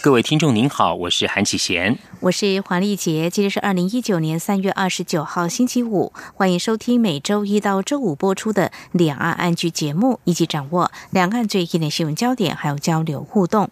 [0.00, 3.28] 各位听众您好，我是韩启贤，我是黄丽杰。
[3.28, 13.68] 今天是二零一九年三月二十九号星期五，欢迎收听每周一到周五播出的两岸安居节目，以及掌握两岸最新的新闻焦点，还有交流互动。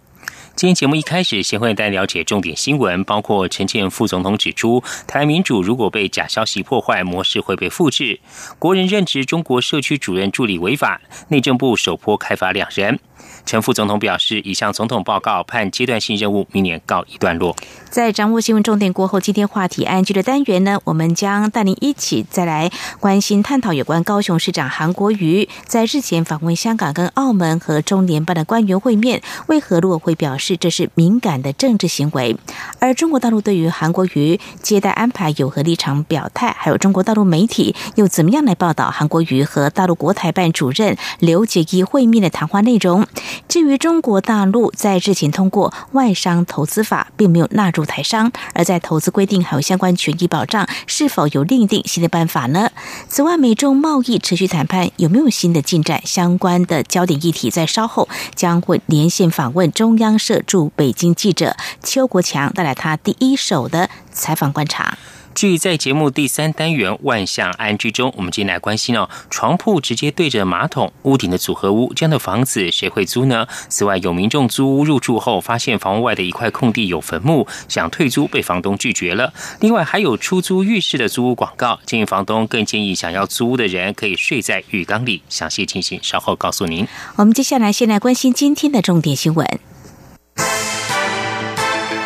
[0.56, 8.18] 今天节目一开始，先会带了解重点新闻，包括陈建副总统指出，台湾民主如果被假消息破坏，模式会被复制。
[8.58, 12.98] 国人任职中国社区主任助理违法，内政部首波开罚两人。
[13.44, 17.54] 陈副总统表示，已向总统报告，判阶段性任务明年告一段落。
[17.88, 32.36] 在掌握新闻重点过后，今天话题安居的单元呢，我们将带您一起再来关心探讨有关高雄市长韩国瑜在日前访问香港跟澳门和中联办的官员会面，为何陆委会表示这是敏感的政治行为？
[32.80, 36.54] 而中国大陆对于韩国瑜接待安排有何立场表态？
[36.58, 43.06] 还有中国大陆媒体又怎么样来报道韩国瑜和大陆国台办主任刘杰一会面的谈话内容？
[43.48, 52.70] 至于中国大陆在日前通过外商投资法，并没有纳入台商，而在投资规定还有相关权益保障，是否有另定新的办法呢？
[53.08, 56.00] 此外，美中贸易持续谈判有没有新的进展？
[56.04, 64.98] 相关的焦点议题在稍后将会连线访问中央社驻北京记者邱国强，带来他第一手的采访观察。
[65.36, 73.46] 至于在节目第三单元万象安居中，我们今天来关心哦，床铺直接对着马桶，屋顶的组合屋，这样的房子谁会租呢？
[73.68, 79.30] 此外，有民众租屋入住后，发现房屋外的一块空地有坟墓，想退租被房东拒绝了。
[79.60, 85.20] 另外，还有出租浴室的租屋广告，建议房东更建议想要租屋的人可以睡在浴缸里。
[85.28, 86.88] 详细情形稍后告诉您。
[87.16, 89.46] 我们接下来先来关心今天的重点新闻。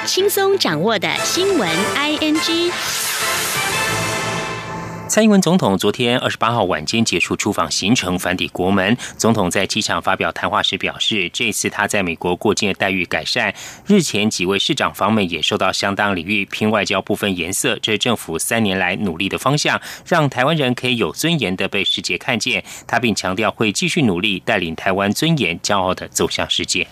[0.05, 2.73] 轻松掌握的新闻，ING。
[5.11, 8.97] 蔡英文总统昨天二十八号晚间结束出访行程，返抵国门。
[9.17, 13.53] 总统在机场发表谈话时表示，这次他在美国过境的待遇改善。
[13.85, 22.63] 日前几位市长访美也受到相当礼遇拼外交部分颜色，这是政府三年来努力的方向，让台湾人可以有尊严的被世界看见。
[22.87, 26.87] 他并强调会继续努力，带领台湾尊严、骄傲的走向世界。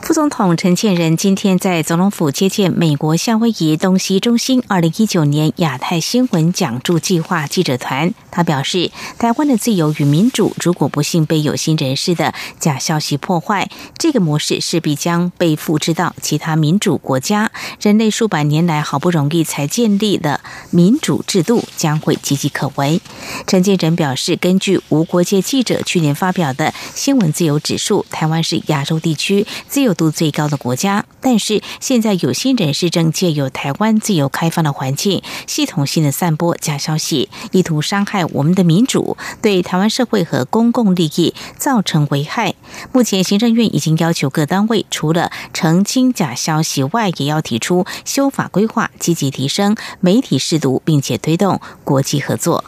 [0.00, 8.14] 副总统陈建仁今天在总统府接见美国夏威夷东西中心二零一九年亚太新闻讲助计划记者团。
[8.30, 13.68] 他表示，台湾的自由与民主如果不幸被有心人士的假消息破坏，
[13.98, 17.52] 这个模式势必将被复制到其他民主国家。
[17.82, 20.40] 人类数百年来好不容易才建立的
[20.70, 23.02] 民主制度将会岌岌可危。
[23.46, 29.90] 陈建仁表示，根据无国界记者去年发表的新闻自由指数，台湾是亚洲地区自由。
[30.00, 42.54] 度最高的国家，但是现在有心人士正借由台湾自由开放的环境，系统性的散播假消息，意图伤害我们的民主，对台湾社会和公共利益造成危害。
[42.92, 52.64] 目前行政院已经要求各单位，除了澄清假消息外，也要提出修法规划，积极提升媒体适度，并且推动国际合作。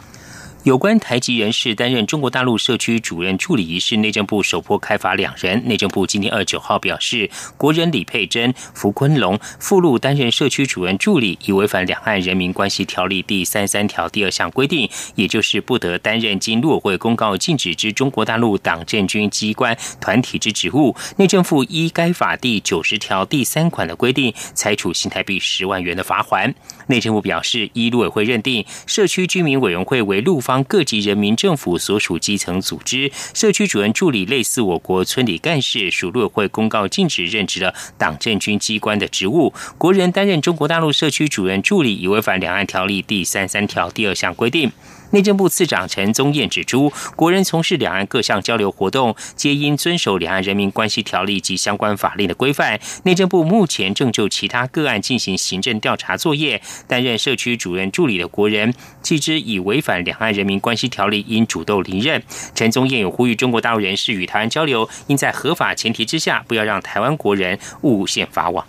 [0.64, 5.60] 有关台籍人士担任中国大陆社区主任助理一事，内政部首波开罚两人。
[5.66, 20.94] 内政部今天二九号表示，国人李佩珍、福坤龙附录担任社区主任助理，已违反《两岸人民关系条例》第三三条第二项规定，也就是不得担任经陆委会公告禁止之中国大陆党政军机关团体之职务。
[21.16, 26.54] 内政部依该法第九十条第三款的规定，裁处新台币十万元的罚款。
[26.86, 30.51] 内政部表示，依陆委会认定，社区居民委员会为陆方。
[30.64, 39.54] 各级人民政府所属基层组织社区主任助理，类似我国村里干事，属陆委会公告禁止任职的党政军机关的职务。
[39.78, 44.72] 国人担任中国大陆社区主任助理，已违反两岸条例第三三条第二项规定。
[45.12, 52.80] 内政部次长陈宗彦指出，国人从事两岸各项交流活动，皆应遵守《两岸人民关系条例》及相关法令的规范。
[53.04, 56.60] 内政部目前正就其他个案进行行政调查作业。
[56.88, 62.22] 担任社区主任助理的国人，既知已违反《两岸人民关系条例》，应主动离任。
[62.54, 68.66] 陈宗彦有呼吁中国大陆人士与台湾交流，应在合法前提之下，不要让台湾国人误陷法网。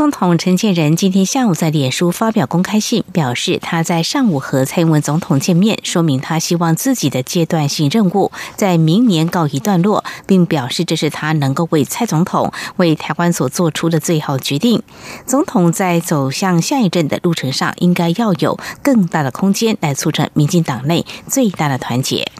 [0.00, 14.82] 总统陈建仁今天下午在脸书发表公开信，表示他在上午和蔡英文总统见面，说明他希望自己的阶段性任务在明年告一段落，并表示这是他能够为蔡总统、为台湾所做出的最好决定。
[15.26, 22.32] 总统在走向下一任的路程上，应该要有更大的空间来促成民进党内最大的团结。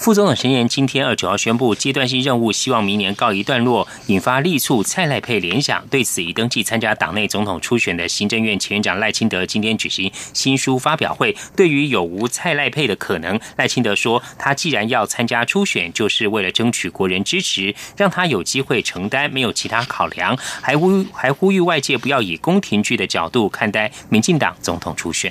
[0.00, 5.86] 副总统陈言今天二九号宣布阶段性任务，希望明年告一段落，引发力促蔡赖配联想。
[5.88, 11.36] 对此，已登记参加党内总统初选的行政院前院长赖清德今天举行新书发表会。
[11.54, 20.34] 对于有无蔡赖配的可能，赖清德说，他既然要参加初选，就是为了争取国人支持，让他有机会承担，没有其他考量。
[20.62, 25.30] 还呼还呼吁外界不要以宫廷剧的角度看待民进党总统初选。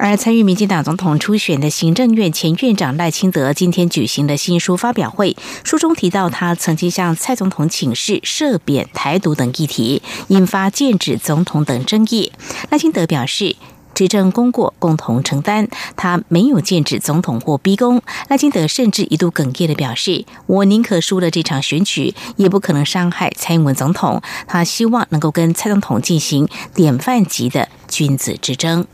[0.00, 12.32] 而参与民进党总统初选的行政院前院长赖清德今天举行的新书发表会，书中提到他曾经向蔡总统请示涉贬台独等议题，引发剑指总统等争议。
[12.70, 13.56] 赖清德表示，
[13.92, 18.00] 执政功过共同承担，他没有剑指总统或逼宫。
[18.28, 24.22] 赖清德甚至一度哽咽的表示：“我宁可输了这场选举，也不可能伤害蔡英文总统。
[24.46, 28.86] 他希望能够跟蔡总统进行典范级的君子之争。”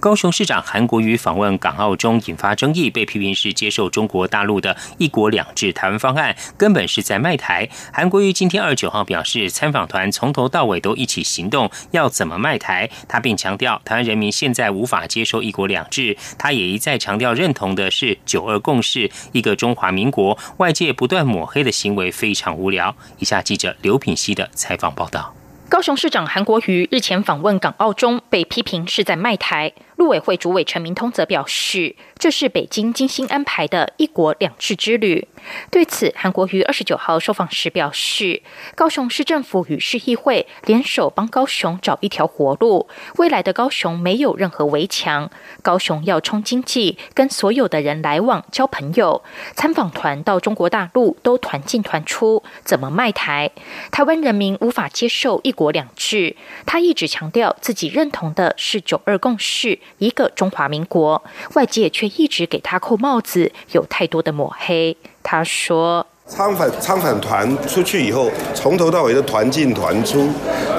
[0.00, 7.68] 高雄市长韩国瑜访问港澳中引发争议，被批评是接受中国大陆的一国两制台湾方案，根本是在卖台。
[7.92, 12.88] 韩国瑜今天二十九号表示，参访团从头到尾都一起行动，要怎么卖台？
[13.06, 16.16] 他并强调，台湾人民现在无法接受一国两制。
[16.38, 20.38] 他也一再强调，认同的是九二共识，一个中华民国。
[20.56, 22.96] 外界不断抹黑的行为非常无聊。
[23.18, 25.34] 以下记者刘品熙的采访报道。
[25.68, 29.72] 高雄市长韩国瑜日前访问港澳中，被批评是在卖台。
[30.00, 35.28] 陆委会主委陈明通则表示，这是北京精心安排的一国两制之旅。
[35.70, 38.42] 对此，韩国瑜二十九号受访时表示，
[38.74, 42.88] 高雄市政府与市议会联手帮高雄找一条活路。
[43.18, 45.30] 未来的高雄没有任何围墙，
[45.60, 49.22] 高雄要冲经济，跟所有的人来往交朋友。
[49.54, 53.50] 参访团到中国大陆都团进团出，怎么卖台？
[53.92, 56.36] 台湾人民无法接受一国两制。
[56.64, 59.78] 他一直强调自己认同的是九二共识。
[59.98, 61.22] 一个中华民国，
[61.54, 64.96] 外界却一直给他扣帽子，有太多的抹黑。
[65.22, 70.28] 他说：“参访参访团出去以后，从头到尾都团进团出，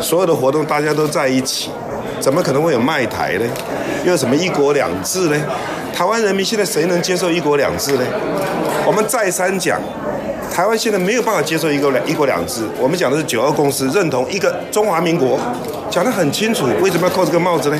[0.01, 1.69] 所有的活动大家都在一起，
[2.19, 3.45] 怎么可能会有卖台呢？
[4.03, 5.39] 又有什么一国两制呢？
[5.93, 8.03] 台湾人民现在谁能接受一国两制呢？
[8.85, 9.79] 我们再三讲，
[10.51, 12.63] 台湾现在没有办法接受一个两一国两制。
[12.79, 15.39] 我们讲的是九二共识，认同一个中华民国，
[15.91, 17.79] 讲得很清楚，为什么要扣这个帽子呢？”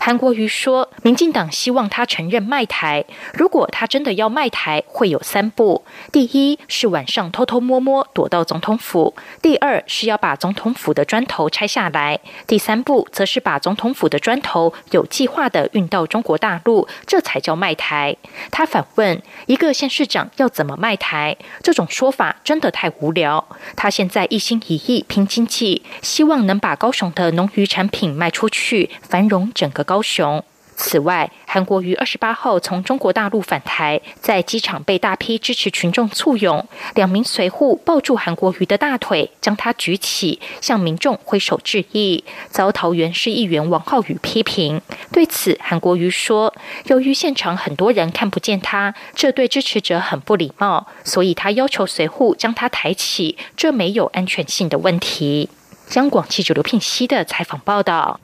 [0.00, 3.04] 韩国瑜说：“民进党希望他承认卖台。
[3.34, 9.12] 如果他真的要卖台，会有三步：第一是晚上偷偷摸摸躲到总统府；
[9.42, 12.16] 第二是要把总统府的砖头拆下来；
[12.46, 18.16] 第三步则是把总统府的砖头有计划的运到中国大陆，这才叫卖台。”
[18.50, 21.36] 他反问：“一个县市长要怎么卖台？
[21.62, 23.44] 这种说法真的太无聊。
[23.76, 30.44] 他现在一心一意拼经济，希望能把高雄的农渔产品卖出去，繁荣整个高。”雄。
[30.80, 36.64] 此外，韩国于二十八号从中国大陆返台，在机场被大批支持群众簇拥，
[36.94, 44.80] 两名随护抱住韩国瑜的大腿，将他举起，向民众挥手致意，遭桃园市议员王浩宇批评。
[45.10, 46.54] 对此，韩国瑜说
[46.86, 55.50] ：“由于现场很多人看不见他，这对支持者很不礼貌，所以他要求随护将他抬起，这没有安全性的问题。”
[55.94, 58.20] 央广记者刘聘熙的采访报道。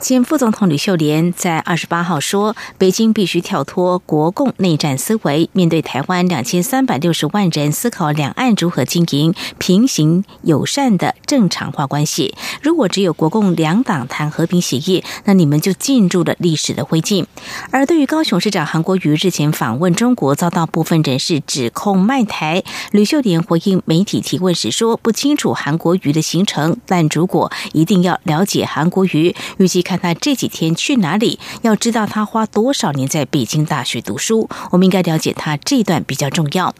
[0.00, 12.36] 前副总统吕秀莲在二十八号说：“北京必须跳脱国共内战思维，面对台湾两千三百六十万人，思考两岸如何经营平行友善的正常化关系。
[12.62, 17.26] 如果只有国共两党谈和平协议，那你们就进入了历史的灰烬。”
[17.72, 22.62] 而对于高雄市长韩国瑜日前访问中国，遭到部分人士指控卖台，
[22.92, 31.40] 吕秀莲回应媒体提问时说：“不清楚韩国瑜的行程，但如果一定要了解韩国瑜，预计。”看他这几天去哪里？
[31.62, 36.74] 要知道他花多少年在北京大学读书，我们应该了解他这段比较重要。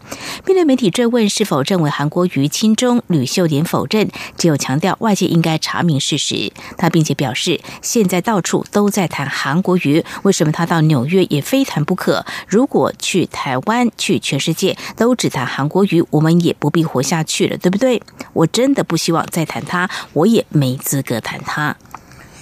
[0.45, 6.53] 面对媒体追问是否认为韩国瑜亲中，吕秀莲否认，只有强调外界应该查明事实。
[6.77, 12.23] 他并且表示，现在到处都在谈韩国瑜，为什么他到纽约也非谈不可？
[12.47, 18.03] 如果去台湾、去全世界都只谈韩国瑜，我们也不必活下去了，对不对？
[18.33, 21.75] 我真的不希望再谈他，我也没资格谈他。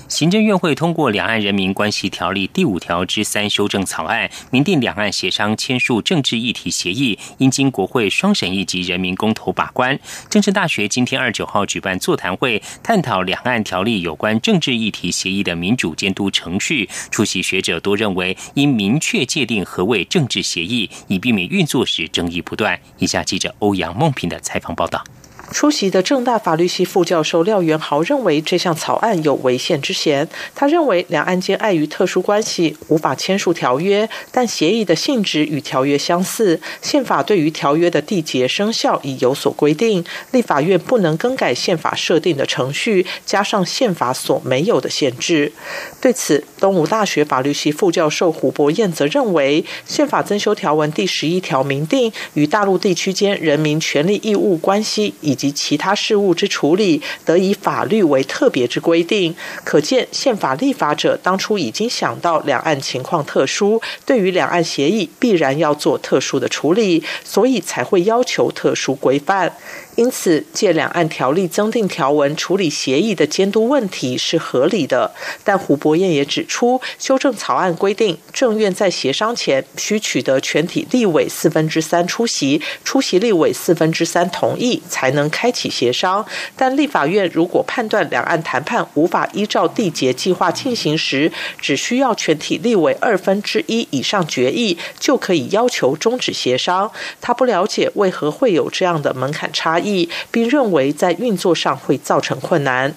[0.08, 10.00] 行政院会通过《两岸人民关系条例》第五条之三修正草案，明定两岸协商签署政治议题协议，应经国会双审议及人民公投把关。
[10.30, 16.90] 政治大学今天二九号举办座谈会，探讨两岸条例有关政治议题协议的民主监督程序。
[17.12, 22.80] 出席学者多认为，应明确界定何谓政治协议，以避免运作时争议不断。
[23.00, 25.04] 以下记者欧阳梦平的采访报道。
[25.52, 30.28] 出席的正大法律系副教授廖元豪认为，这项草案有违宪之嫌。
[30.54, 36.60] 他认为，两岸间碍于特殊关系，无法签署条约，但协议的性质与条约相似。
[36.82, 45.54] 宪法对于条约的缔结生效已有所规定，立法院不能更改宪法设定的程序，加上宪法所没有的限制。
[46.02, 59.36] 对此，东吴大学法律系副教授胡博彦则认为，宪法增修条文第十一条明定，与大陆地区间人民权利义务关系以及其他事务之处理，得以法律为特别之规定。
[59.64, 69.54] 可见宪法立法者当初已经想到两岸情况特殊，对于两岸协议必然要做特殊的处理，所以才会要求特殊规范。
[69.98, 75.12] 因此，借两岸条例增订条文处理协议的监督问题是合理的。
[75.44, 86.24] 但胡博彦也指出，修正草案规定，政院在协商前需取得全体立委四分之三出席，出席立委四分之三同意，才能开启协商。
[86.56, 96.92] 但立法院如果判断两岸谈判无法依照缔结计划进行时，只需要全体立委二分之一以上决议，就可以要求终止协商。
[97.20, 99.87] 他不了解为何会有这样的门槛差异。
[100.32, 102.94] 并认为在运作上会造成困难。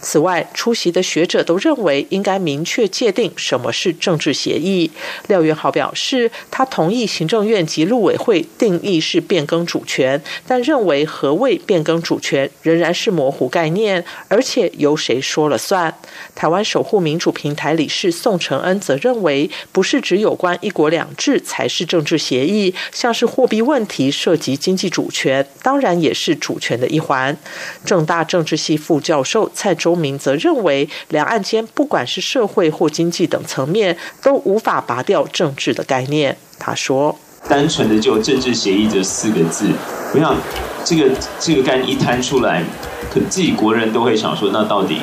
[0.00, 4.90] 此外，出席的学者都认为应该明确界定什么是政治协议。
[5.28, 15.94] 廖元豪表示，他同意行政院及陆委会定义是变更主权，但认为何谓变更主权仍然是模糊概念，而且由谁说了算。
[16.34, 26.31] 台湾守护民主平台理事宋承恩则认为，不是只有关一国两制才是政治协议，像是货币问题涉及经济主权，当然也是。
[26.34, 27.36] 主权的一环，
[27.84, 36.36] 正大政治系副教授蔡周明则认为，两岸间不管是社会或经济等层面，都无法拔掉政治的概念。
[36.58, 39.66] 他说：“单纯的就政治协议这四个字，
[40.14, 40.36] 我想
[40.84, 42.64] 这个这个概念一摊出来，
[43.12, 45.00] 可自己国人都会想说，那到底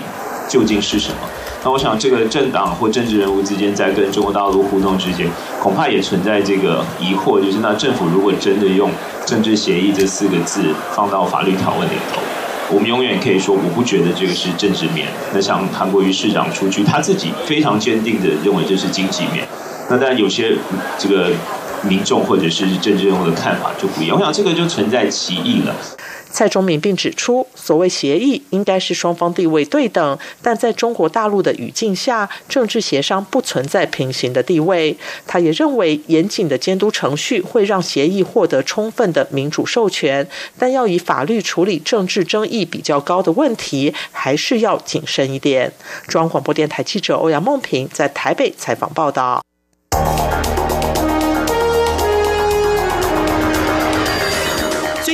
[0.48, 1.29] 究竟是什么？
[1.64, 5.28] 那我想，这个政党或政治人物之间在跟中国大陆互动之间，
[5.62, 8.90] 恐怕也存在这个疑惑，就是那政府如果真的用。”
[9.30, 12.20] 政治协议这四个字放到法律条文里头，
[12.74, 15.08] 我们永远可以说，我不觉得这个是政治面。
[15.32, 19.48] 那像韩国瑜市长出去，他自己非常坚定的认为这是经济面。
[19.88, 20.56] 那当然有些
[20.98, 21.30] 这个
[21.84, 24.18] 民众或者是政治人物的看法就不一样。
[24.18, 25.76] 我想这个就存在歧义了。
[26.32, 34.96] 蔡中明并指出，所谓协议应该是双方地位对等，但在中国大陆的语境下，政治协商不存在平行的地位。
[35.26, 45.74] 他也认为，严谨的监督程序会让协议获得充分的民主授权，但要以法律处理政治争议比较高的问题，还是要谨慎一点。
[46.08, 49.42] 中央广播电台记者欧阳梦平在台北采访报道。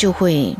[0.00, 0.56] 就会。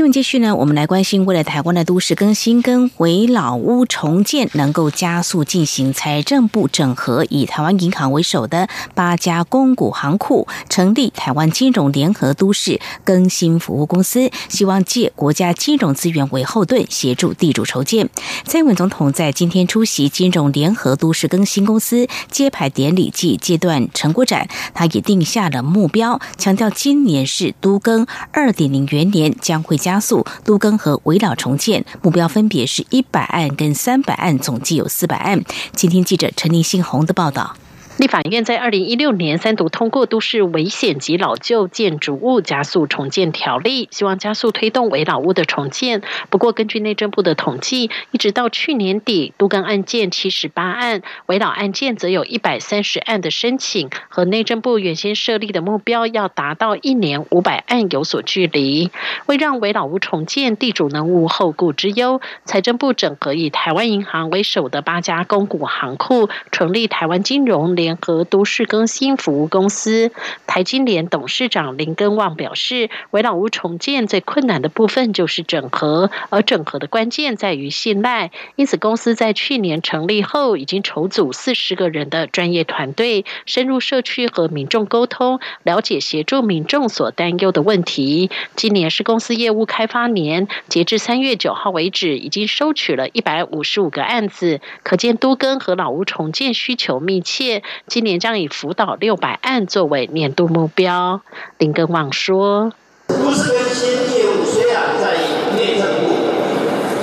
[0.00, 18.08] 新闻继续呢，我们来关心，为了台湾的都市更新跟回老屋重建能够加速进行，财政部整合以台湾银行为首的八家公股行库，成立台湾金融联合都市更新服务公司，希望借国家金融资源为后盾，协助地主筹建。
[18.46, 29.89] 蔡英文总统在今天出席金融联合都市更新公司揭牌典礼暨阶段成果展，他也定下了目标，强调今年是都更二点零元年，将会加。
[29.90, 35.42] 加速都更和围老重建，目标分别是一百案跟三百案，总计有四百案。
[35.74, 37.56] 今天记者陈立信宏的报道。
[38.00, 46.00] 立法院在二零一六年三读通过《都市危险及老旧建筑物加速重建条例》，希望加速推动危老屋的重建。
[46.30, 58.90] 不过，根据内政部的统计，一直到去年底，都更案件七十八案，危老案件则有一百三十案的申请，和内政部原先设立的目标要达到一年五百案有所距离。
[59.26, 67.89] 为让危老屋重建地主能无后顾之忧，财政部整合以台湾银行为首的八家公股行库，成立台湾金融联。
[67.90, 70.12] 联合都市更新服务公司
[70.46, 78.30] 台金联董事长林根旺表示，围老屋重建最困难的部分就是整合，而整合的关键在于信赖。
[78.54, 88.30] 因此，公司在去年成立后，已经筹组四十个人的专业团队，深入社区和民众沟通，了解协助民众所担忧的问题。
[88.54, 97.64] 今年是公司业务开发年，截至三月九号为止，已经收取了一百五十五个案子，可见都更和老屋重建需求密切。
[97.86, 101.22] 今年将以辅导六百案作为年度目标。
[101.58, 102.72] 林根旺说
[103.08, 105.16] ：“都市更新业务虽然在
[105.56, 106.14] 内政部，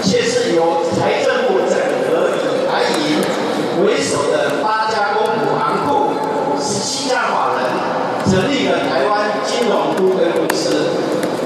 [0.01, 6.13] 却是由财政部整合以台银为首的八家公股行库、
[6.57, 10.87] 十七家法人成立了台湾金融都更公司，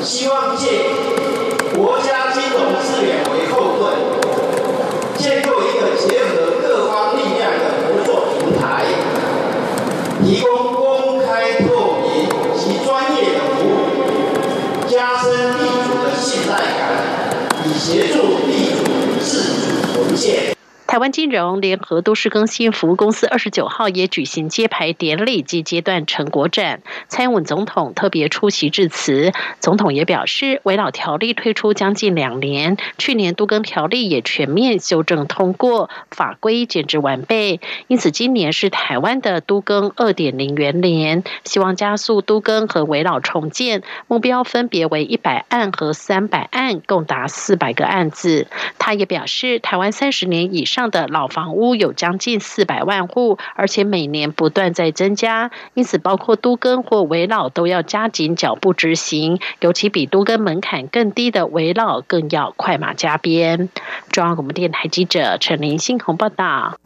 [0.03, 0.67] 希望借
[1.75, 3.81] 国家金融资源为后盾，
[5.17, 8.85] 建构一个结合各方力量的合作平台。”
[10.23, 16.81] 提供公开透明及专业的服务，加深地主的信赖感，
[17.65, 20.60] 以协助地主自主重建。
[20.91, 29.31] 台湾金融联合都市更新服务公司二十九号也举行揭牌典礼及阶段成果展，蔡英文总统特别出席致辞。
[29.61, 37.61] 总统也表示，围老条例推出将近两年，去年都更条例也全面修正通过，法规简直完备。
[37.87, 48.47] 因此，今年是台湾的都更二点零元年，希望加速都更和围老重建，目标分别为一百案和三百案，共达四百个案子。
[48.77, 50.80] 他也表示，台湾三十年以上。
[50.89, 63.69] 的老房屋有将近四百万户，而且每年不断在增加，因此包括都更或围老都要加紧脚步执行，尤其比都更门槛更低的围老更要快马加鞭。
[64.11, 66.77] 中央广播电台记者陈林信鸿报道。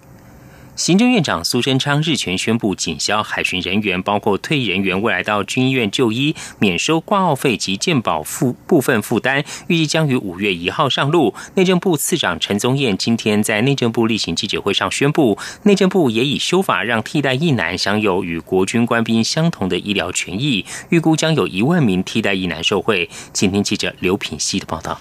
[0.75, 11.33] 行政院长苏贞昌日前宣布，警消海巡人员，包括退役人员，未来到军医院就医，免收挂号费及健保负部分负担，预计将于五月一号上路。
[11.53, 23.09] 内政部次长陈宗彦今天在内政部例行记者会上宣布，内政部也已修法，让替代役男享有与国军官兵相同的医疗权益，预估将有一万名替代役男受惠。
[23.31, 24.99] 今天记者刘品希的报道。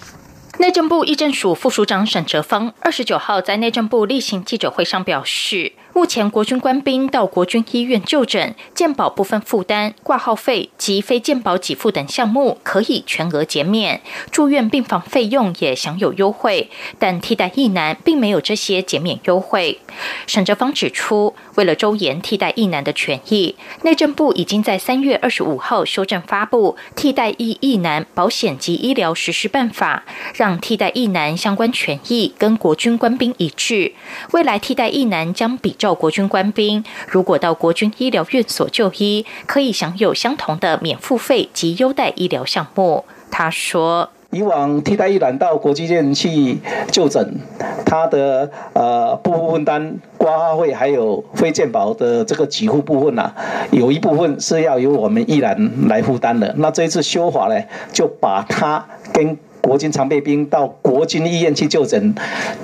[0.58, 5.72] 内政部议政署副署长沈哲芳二十九号在内政部例行记者会上表示。
[5.94, 14.00] 目前，国军官兵到国军医院就诊，健保部分负担、挂号费及非健保给付等项目可以全额减免，
[14.32, 16.68] 住院病房费用也享有优惠。
[16.98, 19.78] 但替代役男并没有这些减免优惠。
[20.26, 30.02] 沈哲芳指出，为了周延替代役男的权益，内政部已经在三月二十五号修正发布《替代役役男保险及医疗实施办法》，
[30.34, 33.92] 让替代役男相关权益跟国军官兵一致。
[34.32, 35.76] 未来替代役男将比。
[35.84, 43.04] 照国军官兵，如果到国军医疗院所就医，可以享有相同的免付费及优待医疗项目。
[43.30, 46.58] 他说：“以往替代役男到国际院去
[46.90, 47.38] 就诊，
[47.84, 53.30] 他的呃部分单挂号费还有非健保的这个给付部分呐，
[53.70, 56.50] 有一部分是要由我们依然来负担的。
[56.56, 62.14] 那这一次修法呢，就把他跟国军常备兵到国军医院去就诊，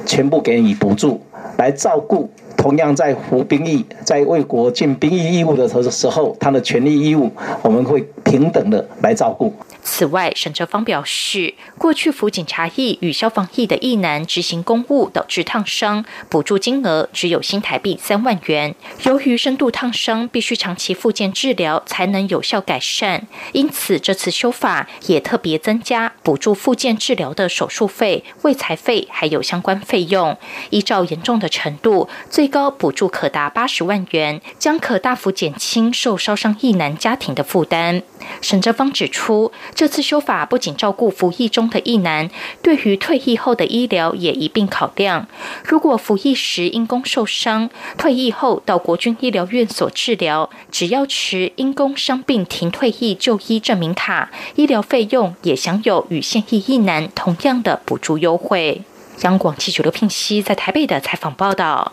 [0.06, 1.20] 全部给予补助，
[1.58, 9.54] 来照顾。”同样在服兵役、在为国尽兵役义务的时候，他的权利义务，我们会平等的来照顾。
[9.82, 18.74] 此外，沈哲芳表示，过去服警察役与消防役的役男执行公务导致烫伤，补助金额只有新台币三万元。
[19.04, 30.36] 由于深度烫伤必须长期复健治疗才能有效改善，因此这次修法也特别增加补助复健治疗的手术费、卫材费还有相关费用，
[30.68, 38.02] 依照严重的程度，最高补助可达八十万元，将可大幅减轻受烧伤役男家庭的负担。
[38.42, 42.28] 沈哲芳指出，这次修法不仅照顾服役中的役男，
[42.62, 45.26] 对于退役后的医疗也一并考量。
[45.64, 58.82] 如果服役时因公受伤，退役后到国军医疗院所治疗，只要持因公伤病停退役就医证明卡，医疗费用也享有与现役役男同样的补助优惠。
[59.22, 61.92] 央广记者刘聘熙在台北的采访报道。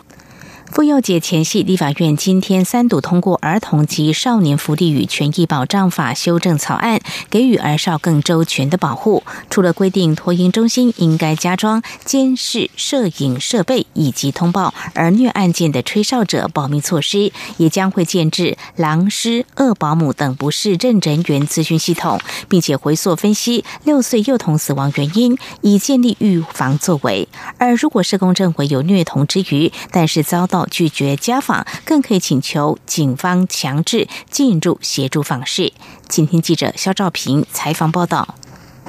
[0.70, 7.00] 妇幼节前夕，立法院今天三读通过《儿童及少年福利与权益保障法》修正草案，
[7.30, 9.24] 给予儿少更周全的保护。
[9.50, 27.26] 除了规定托婴中心应该加装监视摄影设备以及通报儿虐案件的吹哨者保密措施，也将会建置狼师、恶保姆等不适任人员咨询系统，并且回溯分析六岁幼童死亡原因，以建立预防作为。
[27.56, 35.72] 而如果社工认为有虐童之余，但是遭到拒绝家访，更可以请求警方强制进入协助访视。
[36.08, 38.34] 今天记者肖兆平采访报道。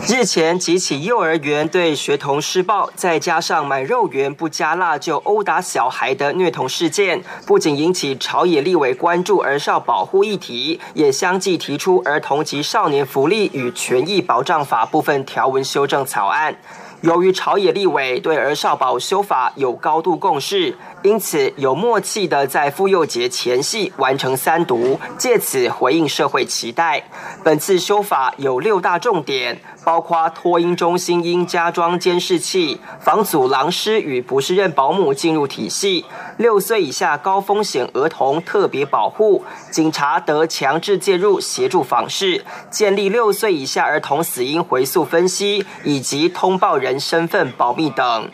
[0.08, 16.56] 日前几起幼儿园对学童施暴，再加上买肉圆不加辣就殴打小孩的虐童事件，不仅引起朝野立委关注儿少保护议题，也相继提出儿童及少年福利与权益保障法部分条文修正草案。
[17.02, 27.02] 由于朝野立委对儿少保修法有高度共识，因此有默契的在妇幼节前夕完成三读，借此回应社会期待。
[27.44, 29.60] 本次修法有六大重点。
[29.86, 36.06] 包括托婴中心应加装监视器，防阻狼师与不适任保姆进入体系；
[36.38, 48.30] 六岁以下高风险儿童特别保护，警察得强制介入协助访视；建立六岁以下儿童死因回溯分析，以及通报人身份保密等。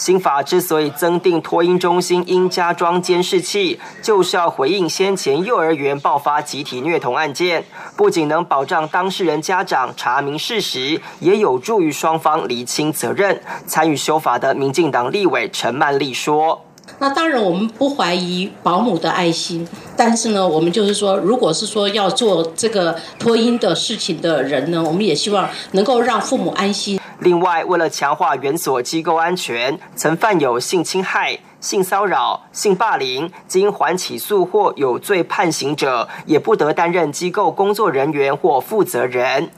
[0.00, 7.62] 新法之所以增订托婴中心应加装监视器，就是要回应先前幼儿园爆发集体虐童案件，
[7.96, 13.42] 不仅能保障当事人家长查明事实，也有助于双方厘清责任。
[13.66, 16.64] 参与修法的民进党立委陈曼丽说
[16.98, 39.50] ：“那当然，我们不怀疑保姆的爱心，但是呢，我们就是说，如果是说要做这个托婴的事情的人呢，我们也希望能够让父母安心。”另外，为了强化原所机构安全，曾犯有性侵害、性骚扰、性霸凌、经缓起诉或有罪判刑者，也不得担任机构工作人员或负责人。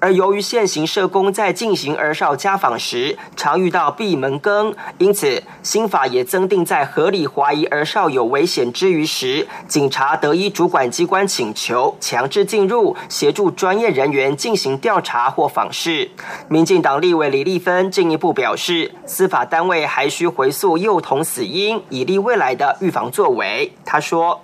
[0.00, 16.10] 而由于现行社工在进行儿少家访时，常遇到闭门羹，因此新法也增订在合理怀疑儿少有危险之余时，警察得依主管机关请求强制进入，协助专业人员进行调查或访视。
[16.48, 23.72] 民进党立委李立芬进一步表示，司法单位还需回溯幼童死因，以利未来的预防作为。
[23.84, 24.40] 他说。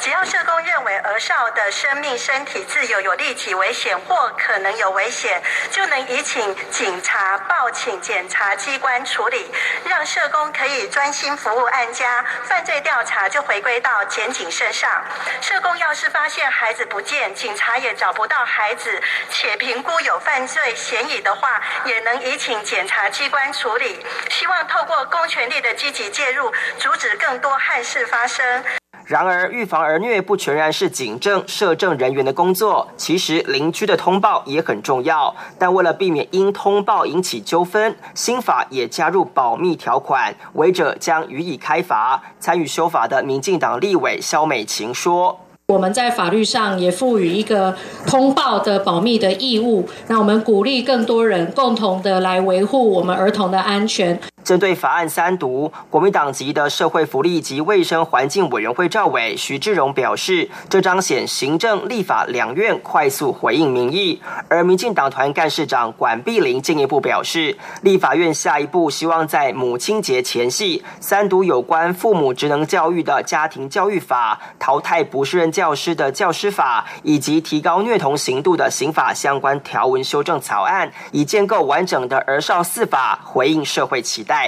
[0.00, 9.52] 只要社工认为儿少的生命、身体自由有立体危险或可能有危险，就能移请警察报请检察机关处理，
[9.84, 15.04] 让社工可以专心服务案家，犯罪调查就回归到检警身上。
[15.40, 24.04] 社工要是发现孩子不见，警察也找不到孩子，且评估有犯罪嫌疑的话，也能移请检察机关处理。
[24.30, 28.79] 希望透过公权力的积极介入，阻止更多憾事发生。
[29.10, 35.34] 然而，预防儿虐不全然是警政、社政人员的工作，其实邻居的通报也很重要。
[35.58, 42.22] 但为了避免因通报引起纠纷，新法也加入保密条款，违者将予以开罚。
[42.38, 64.20] 参与修法的民进党立委肖美琴说：“我们在法律上也赋予一个通报的保密的义务，让我们鼓励更多人共同的来维护我们儿童的安全。”针对法案三读，国民党籍的社会福利及卫生环境委员会赵伟徐志荣表示，这彰显行政立法两院快速回应民意。
[64.48, 84.39] 而民进党团干事长管碧玲进一步表示，立法院下一步希望在母亲节前夕三读有关父母职能教育的家庭教育法、淘汰不适任教师的教师法以及提高虐童刑度的刑法相关条文修正草案，以建构完整的儿少四法，回应社会期待。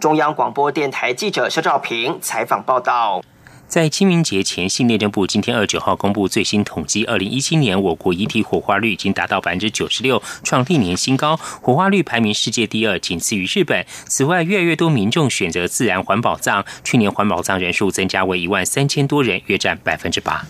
[0.00, 3.20] 中央广播电台记者肖兆平采访报道。
[3.66, 13.84] 在清明节前夕，内政部今天二十九号公布最新统计，二零一七年我国遗体火化率已经达到百分之九十六，创历年新高，火化率排名世界第二，仅次于日本。
[14.06, 20.46] 此外，越来越多民众选择自然环保葬，去年环保葬人数增加为一万三千多人，约占百分之八。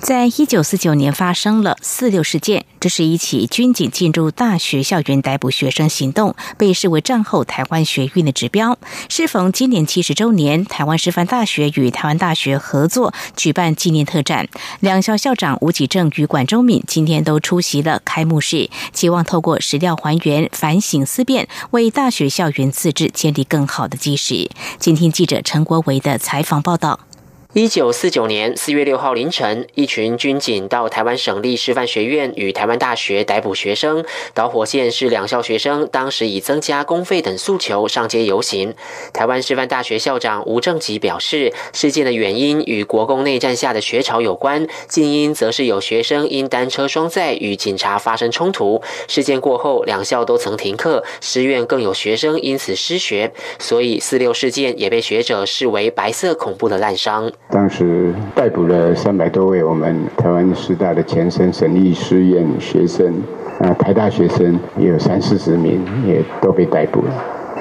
[0.00, 8.78] 在一九四九年发生了四六事件，这是一起军警进入大学校园逮捕学生行动，被视为战后台湾学运的指标。
[9.08, 14.46] 适逢今年七十周年，台湾师范大学与台湾大学合作举办纪念特展，
[14.80, 24.50] 两校校长吴启正与管中敏今天都出席了开幕式，期望透过史料还原、反省思辨，为大学校园自治建立更好的基石。
[24.78, 27.00] 今天记者陈国维的采访报道。
[27.54, 34.04] 一九四九年四月六号凌晨，一群军警到台湾省立师范学院与台湾大学逮捕学生。
[34.34, 38.74] 导火线是两校学生当时以增加公费等诉求上街游行。
[39.12, 48.82] 台湾师范大学校长吴正吉表示，事件的原因与国共内战下的学潮有关，近因则是有学生因单车双载与警察发生冲突。
[49.06, 57.32] 事件过后，两校都曾停课，师院更有学生因此失学，所以四六事件也被学者视为白色恐怖的滥觞。
[57.50, 63.14] 当时逮捕了三百多位我们台湾师大的前身省立师院学生，
[63.60, 67.12] 啊，台大学生也有三四十名，也都被逮捕了。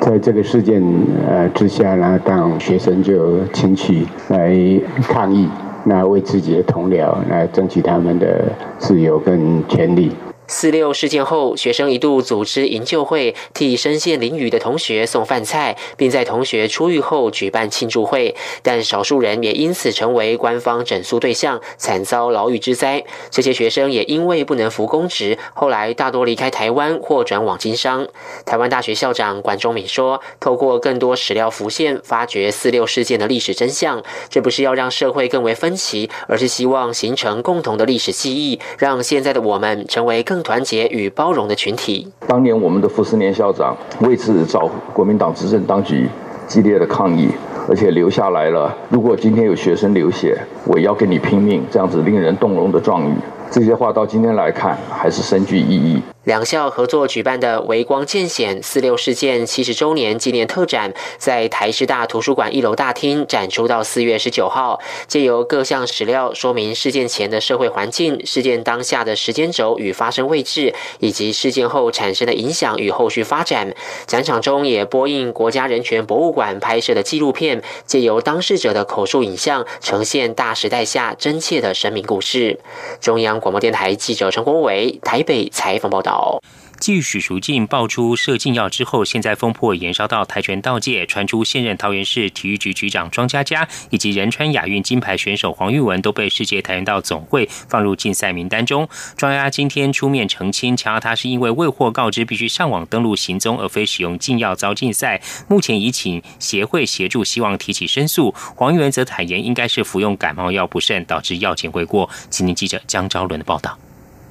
[0.02, 0.82] 在这个事件
[1.30, 4.58] 呃之下呢，当学生就亲戚来
[5.04, 5.48] 抗议，
[5.84, 8.46] 那为自己的同僚来争取他们的
[8.80, 10.12] 自由跟权利。
[10.54, 18.36] 四六事件后，学生一度组织营救会，替身陷囹圄的同学送饭菜，并在同学出狱后举办庆祝会。
[18.62, 23.04] 但少数人也因此成为官方整肃对象，惨遭牢狱之灾。
[23.32, 28.08] 这些学生也因为不能服公职，后来大多离开台湾或转往经商。
[28.46, 42.08] 台湾大学校长管中敏说：“透过更多史料浮现，发掘四六事件的历史真相，这不是要让社会更为分歧，而是希望形成共同的历史记忆，让现在的我们成为更。”团结与包容的群体。
[42.27, 46.08] 当年我们的傅斯年校长为此找国民党执政当局
[46.45, 47.29] 激烈的抗议，
[47.67, 48.75] 而且留下来了。
[48.89, 53.13] 如果今天有学生流血，我也要跟你拼命，这样子令人动容的状语。
[53.49, 56.01] 这些话到今天来看，还是深具意义。
[56.24, 73.76] 两校合作举办的“微光见显四六事件七十周年纪念特展”在台师大图书馆一楼大厅展出到四月十九号，借由各项史料说明事件前的社会环境、事件当下的时间轴与发生位置，以及事件后产生的影响与后续发展。
[74.08, 82.62] 展场中也播映国家人权博物馆拍摄的纪录片，借由当事者的口述影像，呈现大时代下真切的生命故事。
[83.02, 86.12] 中央广播电台记者陈国伟台北采访报道。
[86.13, 86.39] 好。
[86.80, 98.89] 继许淑净爆出涉禁药之后，现在风波延烧到跆拳道界，传出现任桃园市体育局局长庄家佳以及仁川亚运金牌选手黄玉文都被世界跆拳道总会放入禁赛名单中。
[99.15, 105.21] 庄家今天出面澄清，强调他是因为未获告知必须上网登录行踪，而非使用禁药遭禁赛。
[105.47, 108.36] 目前已请协会协助，希望提起申诉。
[108.58, 112.10] 黄玉文则坦言，应该是服用感冒药不慎，导致药检未过。
[112.30, 113.78] 今天记者江昭伦的报道。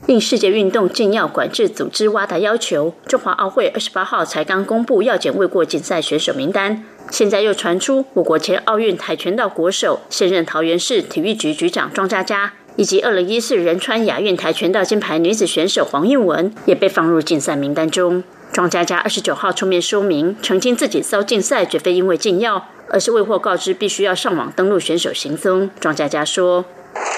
[0.09, 18.25] 应世界运动禁药管制组织挖达要求，中华奥会二十八号才刚公布药检未过禁赛选手名单，现在又传出我国前奥运跆拳道国手、现任桃园市体育局局长庄佳佳，以及二零一四仁川亚运跆拳道金牌女子选手黄韵文也被放入禁赛名单中。
[18.53, 25.71] 庄佳佳二十九号出面说明，澄清自己遭禁赛绝非因为禁药，而是未获告知必须要上网登录选手行踪。
[25.79, 26.65] 庄佳佳说。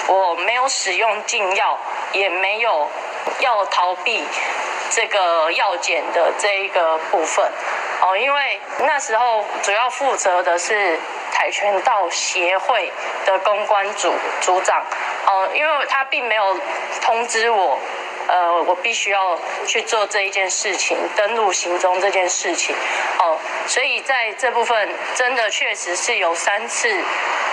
[0.07, 1.77] 我没有使用禁药，
[2.13, 2.87] 也没有
[3.39, 4.23] 要逃避
[4.89, 7.45] 这个药检的这一个部分
[8.01, 10.99] 哦，因为那时候主要负责的是
[11.33, 12.91] 跆拳道协会
[13.25, 14.83] 的公关组组长
[15.25, 16.59] 哦，因为他并没有
[17.01, 17.79] 通知我。
[18.27, 22.75] 呃，我必须要去做这一件事情，登录行踪这件事情，
[23.19, 26.87] 哦，所以在这部分真的确实是有三次，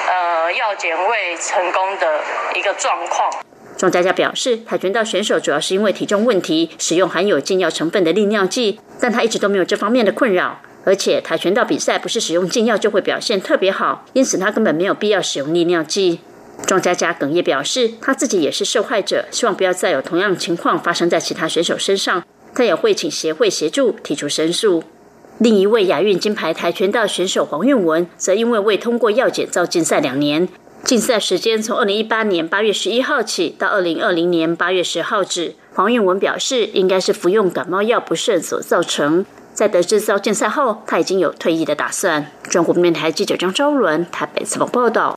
[0.09, 2.21] 呃，药检未成功的
[2.55, 3.31] 一个状况。
[3.77, 16.21] 庄佳佳表示，跆拳道选手主要是因为体重问题，使用含有禁药成分的利尿剂，但他一直都没有这方面的困扰，而且跆拳道比赛不是使用禁药就会表现特别好，因此他根本没有必要使用利尿剂。
[16.67, 22.25] 庄家佳哽咽表示，他自己也是受害者，希望不要再有同样情况发生在其他选手身上。
[22.55, 24.85] 他也会请协会协助提出申诉。
[25.39, 30.47] 另一位亚运金牌跆拳道选手黄韵文，则因为未通过药检遭禁赛两年，
[30.85, 35.55] 禁赛时间从二零一八年八月十一号起到二零二零年八月十号止。
[35.75, 39.25] 黄韵文表示，应该是服用感冒药不慎所造成。
[39.55, 42.31] 在得知遭禁赛后，他已经有退役的打算。
[42.51, 45.17] 中国面台记者张昭伦台北采访报道。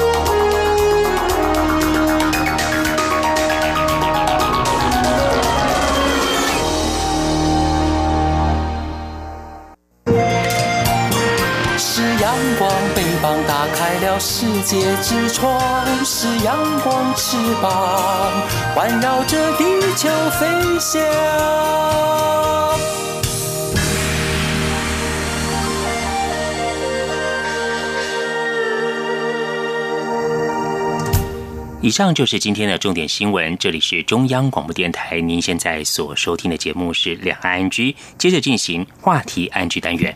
[12.21, 15.59] 阳光，翅膀打开了世界之窗；
[16.05, 18.31] 是阳光，翅膀
[18.75, 19.63] 环绕着地
[19.95, 20.07] 球
[20.39, 20.45] 飞
[20.79, 21.01] 翔。
[31.81, 40.15] 以上就是今天的重点新闻，这里是中央广播电台，您现在所收听的节目是两岸安居接着进行话题安居单元。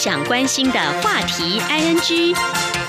[0.00, 2.79] 想关心的话题 ING。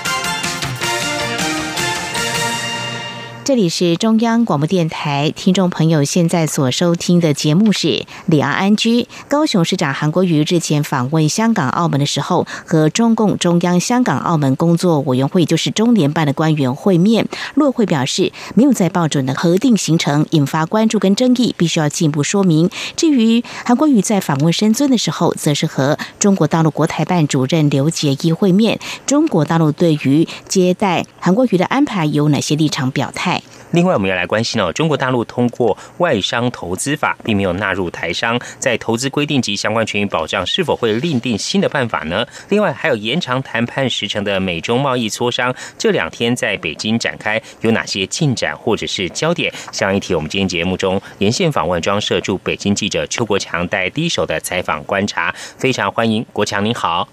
[3.44, 7.88] 这里是中央广播电台，听众朋友现在所收听的节目是
[8.26, 9.02] 《里昂安居》。
[9.26, 17.26] 高雄市长韩国瑜日前访问香港、澳门的时候，和中共中央香港、澳门工作委员会，就是中联办的官员会面。
[17.56, 22.70] 落会表示，没有在报准的核定行程，引发关注跟争议，必须要进一步说明。
[22.94, 28.78] 至于韩国瑜在访问深圳的时候，则是和中国大陆国台办主任刘捷一会面。
[29.04, 33.41] 中国大陆对于接待韩国瑜的安排有哪些立场表态？
[33.72, 42.26] 另外，我们要来关心哦，中国大陆通过外商投资法，并没有纳入台商在投资规定及相关权益保障，是否会另定新的办法呢？
[42.50, 49.52] 另外，还有延长谈判时程的美中贸易磋商，这两天在北京展开，有哪些进展或者是焦点？
[49.72, 57.08] 上一题，我们今天节目中连线访问装社驻北京记者邱国强带第一手的采访观察，非常欢迎国强，您好。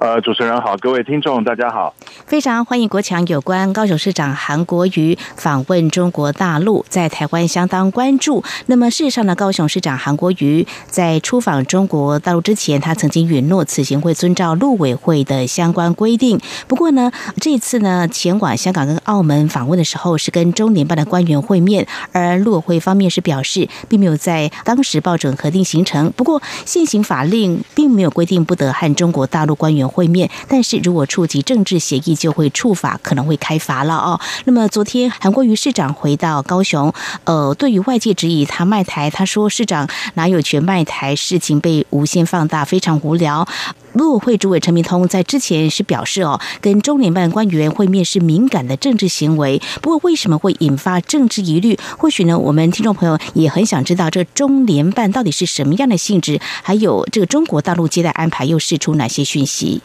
[0.00, 1.94] 呃，主持人好，各位听众大家好，
[2.26, 3.24] 非常欢迎国强。
[3.28, 8.42] 有关高雄市长韩国瑜访问中国大陆，在台湾相当关注。
[8.66, 16.40] 那么，事实上呢，高雄市长韩国瑜在出访中国大陆之前，他曾经允诺此行会遵照陆委会的相关规定。
[16.66, 26.12] 不过呢，这次呢前往香港跟澳门访问的时候，是跟中联办的官员会面，而陆委会方面是表示，并没有在当时报准核定行程。
[26.16, 34.20] 不过，现行法令并没有规定不得和中国大陆官员会面，但是如果触及政治协议，就会触法，可能会开罚了哦。
[34.44, 36.92] 那么昨天韩国瑜市长回到高雄，
[37.24, 43.48] 呃，对于外界质疑他卖台，他说市长哪有权卖台，事情被无限放大，非常无聊。
[43.94, 49.60] 陆委会主委陈明通在之前是表示哦，跟中联办官员会面是敏感的政治行为。
[49.80, 51.78] 不过为什么会引发政治疑虑？
[51.98, 56.38] 或许呢，我们听众朋友也很想知道，这中联办到底是什么样的性质？
[56.62, 59.82] 还有这个中国大陆接待安排又释出哪些讯息？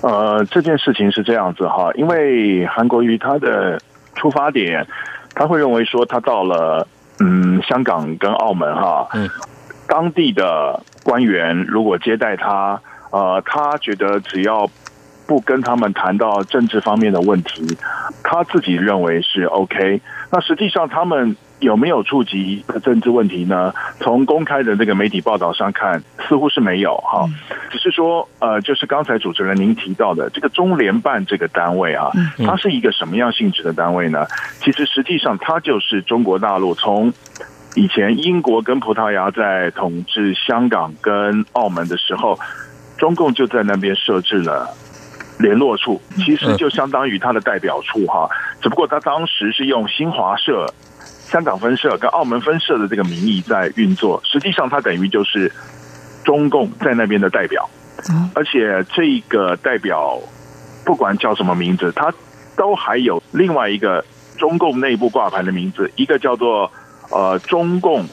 [0.00, 3.80] 呃，这件事情是这样子哈，因为韩国瑜他的
[4.14, 4.86] 出发点，
[5.34, 6.86] 他会认为说他到了
[7.18, 9.28] 嗯香港跟澳门哈，嗯，
[9.88, 14.68] 当地的官员如果接待他，呃，他觉得只要
[15.26, 17.76] 不跟他们谈到政治方面的问题，
[18.22, 20.00] 他自己认为是 OK。
[20.30, 23.72] 那实际上他们有没有触及政治问题呢？
[23.98, 27.26] 从公开的这个媒体报道上看，似乎是没有哈。
[27.70, 32.10] 只是说，呃，就是刚才主持人您提到的这个中联办这个单位啊，
[32.46, 34.26] 它是一个什么样性质的单位呢？
[34.60, 37.12] 其实实际上它就是中国大陆从
[37.74, 42.38] 以前英国跟葡萄牙在统治香港跟澳门的时候，
[42.98, 44.68] 中共就在那边设置了
[45.38, 48.28] 联络处，其实就相当于他的代表处哈。
[48.60, 50.66] 只不过他当时是用新华社。
[51.30, 55.52] 香港分社跟澳门分社的这个名义在运作，实际上他等于就是
[56.24, 57.68] 中共在那边的代表，
[58.34, 60.18] 而且这个代表
[60.86, 62.10] 不管叫什么名字，他
[62.56, 64.02] 都还有另外一个
[64.38, 66.72] 中共内部挂牌的名字，一个叫做
[67.10, 68.06] 呃中共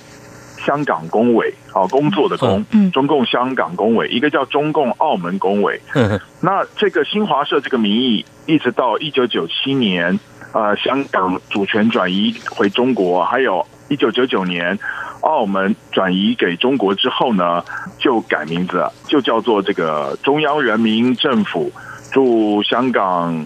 [0.65, 5.79] 香港工委啊工作的工，中共香港工委，一个叫中共澳门工委。
[6.41, 10.19] 那这个新华社这个名义，一直到一九九七年。
[10.53, 14.79] 呃，香港主权转移回中国，还有一九九九年
[15.19, 17.61] 澳门转移给中国之后呢，
[17.99, 21.69] 就改名字，就叫做这个中央人民政府
[22.09, 23.45] 驻香港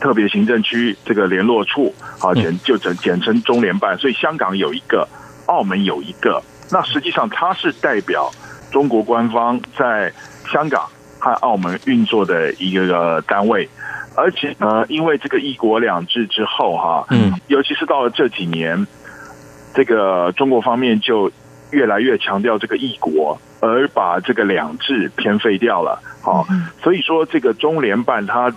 [0.00, 3.98] 特别行政区这个联络处，啊，简就简简称中联办。
[3.98, 5.06] 所以香港有一个，
[5.46, 8.30] 澳门有一个，那实际上它是代表
[8.70, 10.12] 中国官方在
[10.50, 10.88] 香港
[11.18, 13.68] 和澳门运作的一个单位。
[14.14, 18.86] 而且呢，因为这个一国两制之后，哈，嗯，尤其是到了这几年，
[19.74, 21.32] 这个中国方面就
[21.70, 26.46] 越来越强调这个一国，而把这个两制偏废掉了，好，
[26.82, 28.52] 所以说这个中联办它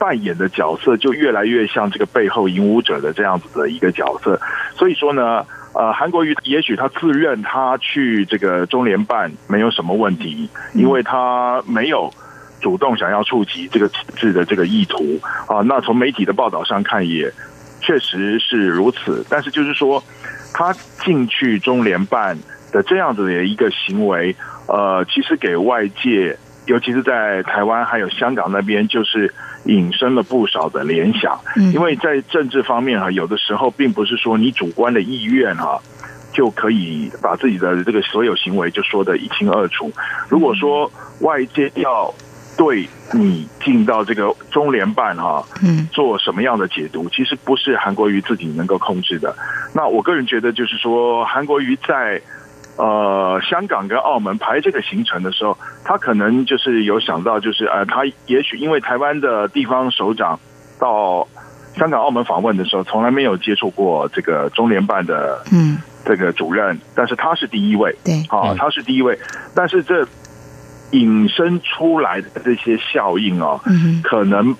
[0.00, 4.40] 扮演的角色就越来越像这个背后引武者的这样子的一个角色，
[4.74, 12.12] 所以说呢，呃，韩国瑜也许他自认他去这个中联办没有什么问题，因为他没有。
[12.62, 15.18] 主动想要触及这个体制的这个意图
[15.48, 17.32] 啊，那从媒体的报道上看也
[17.80, 19.24] 确实是如此。
[19.30, 20.04] 但是就是说，
[20.52, 20.70] 他
[21.02, 22.36] 进去中联办
[22.70, 29.32] 的这样子的一个行为，呃，其实给外界，尤其是在台湾还有香港那边，就是
[29.64, 31.38] 引申了不少的联想。
[31.72, 35.78] 因为在政治方面啊，有的时候并不是说你主观的意愿啊，
[36.32, 39.92] 就可以把自己的这个所有行为就说的一清二楚。
[40.28, 40.90] 如果说
[41.20, 42.12] 外界要
[42.56, 49.34] 对你进到这个中联办哈，嗯，做什么样的解读，其实不是韩国瑜自己能够控制的。
[49.72, 52.20] 那我个人觉得，就是说韩国瑜在
[52.76, 60.38] 呃香港跟澳门排这个行程的时候，他可能就是有想到，就是呃，他也许因为台湾的地方首长
[60.78, 61.26] 到
[61.76, 69.18] 香港、澳门访问的时候，从来没有接触过这个中联办的嗯这个主任，但是他是第一位，对，啊，他是第一位，
[69.54, 70.06] 但是这。
[70.92, 73.60] 引申出来的这些效应哦，
[74.02, 74.52] 可能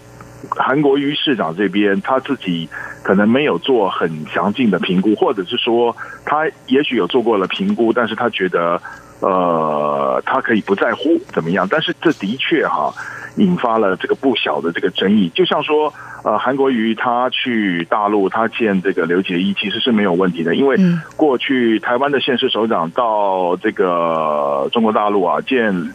[0.49, 2.69] 韩国瑜市长这边他自己
[3.03, 8.81] 可能没有做很详尽的评估，或者是说他也许有做过了评估，但是他觉得
[9.21, 12.93] 呃他可以不在乎怎么样，但是这的确哈
[13.37, 15.29] 引发了这个不小的这个争议。
[15.35, 15.93] 就像说
[16.25, 20.77] 呃韩国瑜他去大陆他见这个刘杰一其实是没有问题的，因为
[21.17, 25.93] 过去台湾的县市首长到这个中国大陆啊见。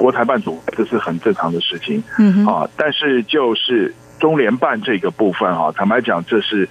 [0.00, 6.66] 国台办主这是很正常的事情，嗯啊，但是就是中联办这个部分啊，坦白讲，这是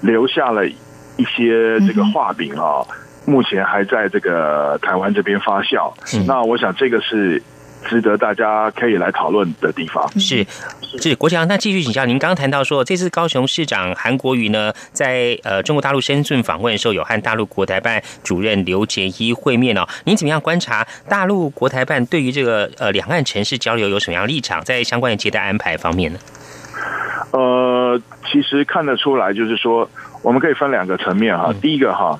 [0.00, 2.82] 留下了一些这个画饼啊，
[3.24, 5.92] 目前还在这个台湾这边发酵。
[6.26, 7.40] 那我想这个是。
[7.84, 10.46] 值得大家可以来讨论的地方是
[10.98, 19.86] 是国强，那继续请教您，刚刚谈到说这次高雄市长韩国瑜呢，在呃中国大陆深圳访问的时候，有和大陆国台办主任刘杰一会面哦。
[20.04, 26.18] 您怎么样观察大陆国台办对于这个呃两岸城市交流有什么样立场，在相关的接待安排方面呢？
[27.32, 29.88] 呃，其实看得出来，就是说
[30.22, 31.52] 我们可以分两个层面哈。
[31.60, 32.18] 第一个哈，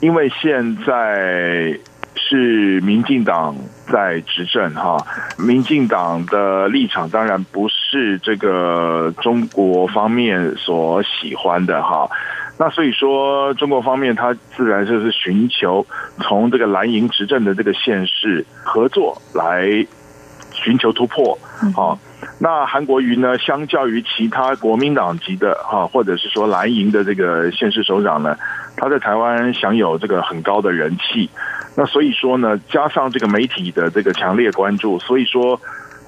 [0.00, 1.78] 因为现在。
[2.22, 3.56] 是民进党
[3.90, 4.96] 在执政哈，
[5.36, 12.08] 民进党的立场当然不是这个中国方面所喜欢的哈，
[12.58, 15.84] 那所以说中国方面他自然就是寻求
[16.20, 19.66] 从这个蓝营执政的这个县市合作来
[20.52, 21.36] 寻求突破，
[21.74, 21.98] 好，
[22.38, 28.36] 那韩国瑜呢，相较于其他国民党籍的哈，或者是说蓝营的这个县市首长呢，
[28.76, 31.28] 他在台湾享有这个很高的人气。
[31.76, 35.60] 那所以说呢，加上这个媒体的这个强烈关注，所以说，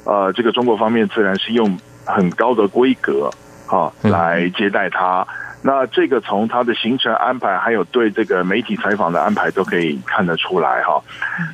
[0.04, 3.30] 呃，这个中国方面自然是用很高的规格
[3.68, 5.26] 啊来接待他。
[5.64, 11.00] 那这个从他的行程安排，还有对这个媒体采访的安排，都可以看得出来哈。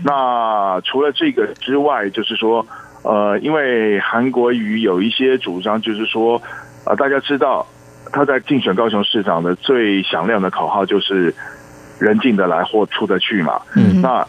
[0.02, 2.66] 那除了这个之外，就是说，
[3.02, 6.40] 呃，因为韩国瑜有一些主张，就是说，
[6.86, 7.66] 呃，大家知道，
[8.10, 11.34] 他在竞选高雄市长的最响亮的口号就是
[11.98, 13.60] “人进得来，货出得去”嘛。
[13.74, 14.26] 嗯，那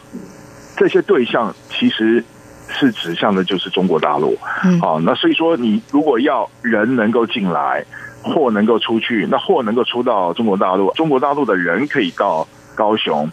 [0.75, 2.23] 这些对象其实
[2.67, 4.37] 是指向的就是中国大陆。
[4.63, 7.85] 嗯，好，那所以说你如果要人能够进来，
[8.23, 13.29] 货能够出去，那货能够出到中国大陆，中国大陆的人可以到高雄，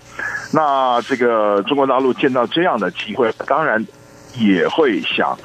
[0.53, 3.85] 那这个中国大陆见到这样的机会，当然
[4.39, 5.37] 也会想，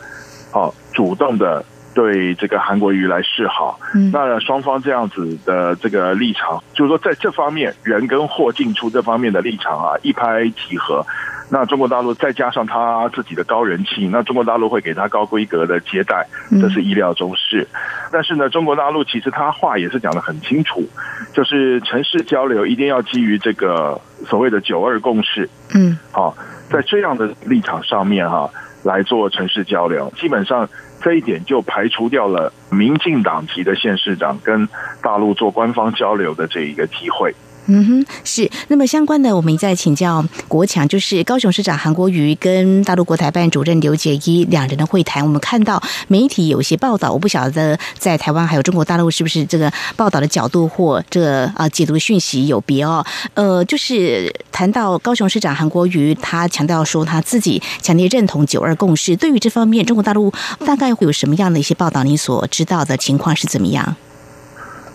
[0.53, 1.63] 哦，主动的。
[1.93, 3.79] 对这个韩国瑜来示好，
[4.13, 11.05] 那双方这样子的这个立场，就是说在这方面人跟货进出这方面的立场啊，一拍即合。
[11.53, 16.25] 那中国大陆再加上他自己的高人气，那中国大陆会给他高规格的接待，
[16.61, 17.67] 这是意料中事。
[18.09, 20.87] 但是呢，中国大陆其实他话也是讲的很清楚，
[21.33, 25.49] 就是城市交流一定要基于这个所谓的九二共识。
[25.75, 26.33] 嗯，好，
[26.69, 28.49] 在这样的立场上面哈
[28.83, 30.69] 来做城市交流，基本上。
[31.03, 34.69] 这一点就排除掉了民进党籍的县市长跟
[35.01, 37.33] 大陆做官方交流的这一个机会。
[37.67, 38.49] 嗯哼，是。
[38.67, 45.23] 那么相关的，我们再请教国强，就是高雄市长韩国瑜跟大陆国台办主任刘捷一两人的会谈。
[45.23, 53.05] 我们看到媒体有些报道，我不晓得在台湾还有中国大陆是不是这个报道的角度或这啊解读讯息有别哦。
[53.35, 59.15] 呃，就是谈到高雄市长韩国瑜，他强调说他自己强烈认同九二共识。
[59.15, 60.33] 对于这方面，中国大陆
[60.65, 62.03] 大概会有什么样的一些报道？
[62.03, 63.95] 你所知道的情况是怎么样？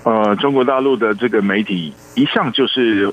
[0.06, 3.12] 呃，中国大陆的这个媒体一向就是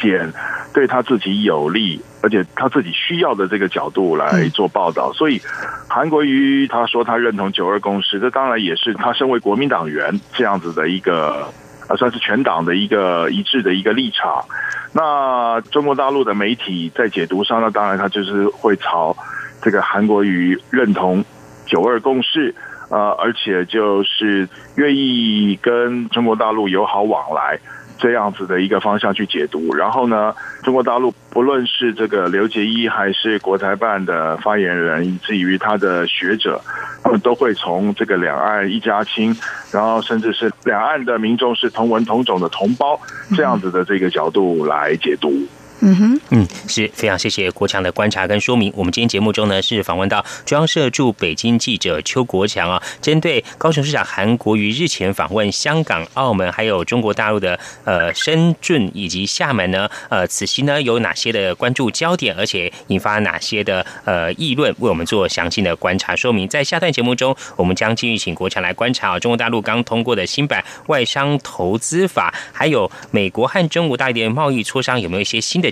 [0.00, 0.32] 捡
[0.72, 5.12] 对他自己有利，而且他自己需要的这个角度来做报道。
[5.12, 5.42] 所以，
[5.88, 11.48] 韩国瑜他说他认同九二共识，这当然也是他身为国民党员这样子的一个
[11.88, 14.44] 呃，算是全党的一个一致的一个立场。
[14.92, 19.16] 那中国大陆的媒体在解读上，那当然他就是会朝
[19.60, 21.24] 这个韩国瑜认同
[21.66, 22.54] 九二共识。
[22.92, 27.58] 呃，而且就是愿意跟中国大陆友好往来
[27.98, 29.74] 这样子的一个方向去解读。
[29.74, 36.60] 然后呢，中国大陆不论是这个刘杰一还是国台办的发言人，以至于他的学者，
[37.02, 39.34] 他们都会从这个两岸一家亲，
[39.72, 43.00] 然后甚至是两岸的民众是同文同种的同胞
[43.34, 45.30] 这样子的这个角度来解读。
[45.30, 45.48] 嗯
[45.84, 48.72] 嗯哼，嗯，是非常谢谢国强的观察跟说明。
[48.76, 66.46] 我们今天节目中呢，是访问到中央社驻北京记者邱国强啊，针对高雄市长韩国瑜日前访问香港、澳门，还有中国大陆的呃深圳以及厦门呢，呃，此行呢有哪些的关注焦点，而且引发哪些的呃议论，为我们做详细的观察说明。
[66.46, 75.71] 在下段节目中，我们将继续请国强来观察中国大陆刚通过的新版外商投资法，还有美国和中国大陆的贸易磋商有没有一些新的。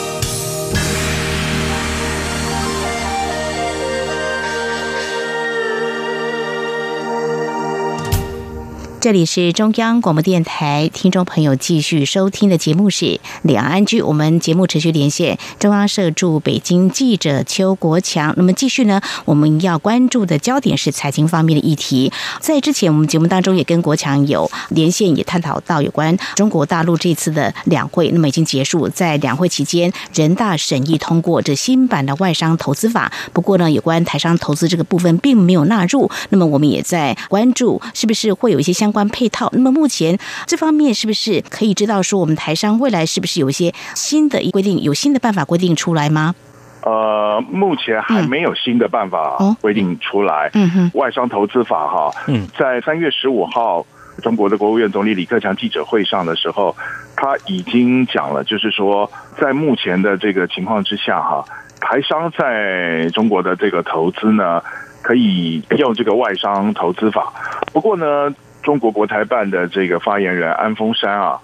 [9.01, 13.05] 这里是中央广播电台，听众朋友继续收听的节目是
[13.41, 13.99] 《两岸居》。
[14.05, 18.31] 我们节目持续连线中央社驻北京记者邱国强。
[18.37, 22.13] 那么继续呢，我们要关注的焦点是财经方面的议题。
[22.39, 28.11] 在之前我们节目当中也跟国强有连线，也探讨到有关中国大陆这次的两会。
[28.11, 33.11] 那么已经结束，在两会期间，人大审议通过这新版的外商投资法。
[33.33, 36.07] 不过呢，有关台商投资这个部分并没有纳入。
[36.29, 46.35] 那么我们也在关注，是不是会有一些相关配套，那么目前这方面是不是可以知道说，我们台商未来是不是有一些新的规定，有新的办法规定出来吗？
[46.83, 50.49] 呃，目前还没有新的办法规定出来。
[50.53, 53.85] 嗯哼，外商投资法哈，嗯，在三月十五号，
[54.23, 56.75] 中国的国务院总理李克强记者会上的时候，
[57.15, 59.07] 他已经讲了，就是说，
[59.39, 61.45] 在目前的这个情况之下哈，
[61.79, 64.59] 台商在中国的这个投资呢，
[65.03, 67.31] 可以用这个外商投资法。
[67.71, 68.33] 不过呢，
[68.63, 71.39] 中国国台办的这个发言人安峰山啊，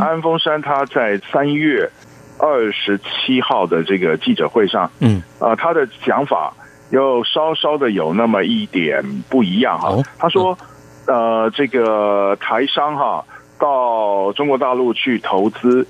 [0.00, 1.90] 安峰山他在三月。
[2.38, 6.52] 二十七号的这个记者会上，嗯，啊，他的讲法
[6.90, 9.96] 又稍稍的有那么一点不一样哈。
[10.18, 10.58] 他说，
[11.06, 13.24] 呃，这个台商哈
[13.60, 15.86] 到中国大陆去投资，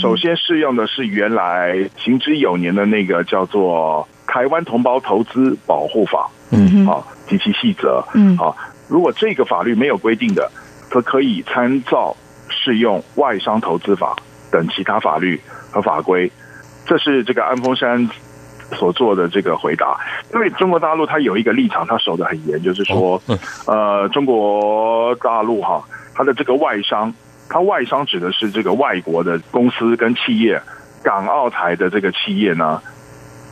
[0.00, 8.56] 首先适用的是原来行之有年的那个叫做《台湾同胞投资保护法》，嗯，好及其细则，嗯，好，
[8.90, 10.50] 如果这个法律没有规定的，
[10.90, 12.14] 则可以参照
[12.48, 14.14] 适用外商投资法
[14.50, 15.40] 等其他法律。
[15.72, 16.28] 和法规，
[16.84, 18.10] 这是这个安峰山
[18.72, 19.96] 所做的这个回答。
[20.34, 23.22] 因为中国大陆它有一个立场，它守得很严，就是说，
[23.68, 27.14] 呃，中国大陆哈，它的这个外商，
[27.48, 30.60] 它外商指的是这个外国的公司跟企业，
[31.04, 32.82] 港澳台的这个企业呢，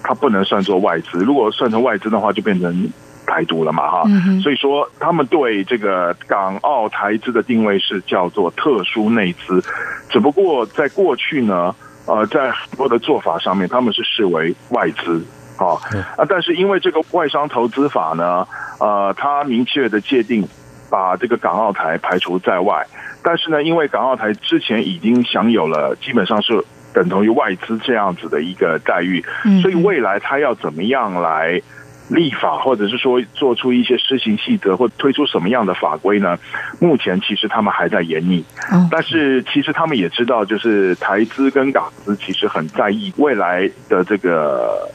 [0.03, 1.21] 它不能算作外资。
[1.21, 2.91] 如果算成外资的话，就变成
[3.29, 4.03] 台独了嘛，哈。
[4.43, 9.63] 所以说，他们对这个港澳台资的定位是叫做特殊内资，
[10.09, 11.75] 只不过在过去呢。
[12.11, 15.23] 呃，在很多的做法上面，他们是视为外资
[15.59, 15.77] 啊
[16.17, 18.49] 啊，但是因为这个外商投资法呢，
[18.81, 20.49] 呃，它明确的界定，
[20.89, 22.87] 把这个港澳台排除在外。
[23.23, 26.65] 但是呢，因为港澳台之前已经享有了基本上是
[26.95, 29.23] 等同于外资这样子的一个待遇，
[29.61, 31.61] 所以未来它要怎么样来？
[32.09, 36.39] 立法，或者是说做出一些施行细则，或推出什么样的法规呢？
[36.81, 38.43] 目前其实他们还在研拟，
[38.91, 44.89] 但是其实他们也知道，就是台资跟港资其实很在意未来的这个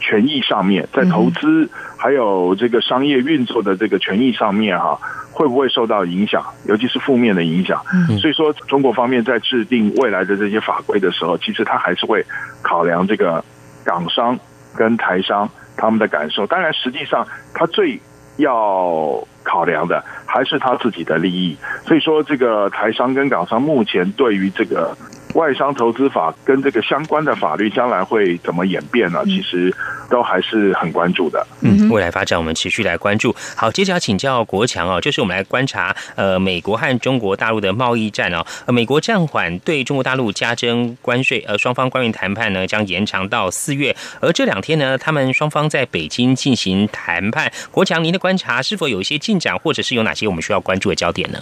[0.00, 1.68] 权益上面，在投资
[1.98, 4.96] 还有这个商业运作的这个权益上面，哈，
[5.32, 6.44] 会不会受到影响？
[6.66, 7.82] 尤其是负面的影响。
[8.20, 12.24] 所以说，中国方面在制定未来的这些法规的时候，其实他还是会
[12.62, 13.44] 考量这个
[13.84, 14.38] 港商
[14.76, 15.50] 跟台商。
[15.80, 17.98] 他们的感受，当然，实际上他最
[18.36, 21.56] 要考量的还是他自己的利益。
[21.86, 24.96] 所以说，这个台商跟港商目前对于这个。
[25.34, 29.24] 外商投资法跟这个相关的法律将来会怎么演变呢？
[29.24, 29.74] 其实
[30.10, 31.46] 都还是很关注的。
[31.60, 33.34] 嗯，未来发展我们持续来关注。
[33.54, 38.44] 好，接着要请教国强哦，就是我们来观察呃美国和中国大陆的贸易战哦。
[38.66, 43.94] 呃，美国暂缓对中国大陆加征关税，呃双方官员谈判呢将延长到四月。
[44.20, 47.50] 而这两天呢，他们双方在北京进行谈判。
[47.70, 51.38] 国强，您的观察是否有一些进展，或者是有哪些我们需要关注的焦点呢？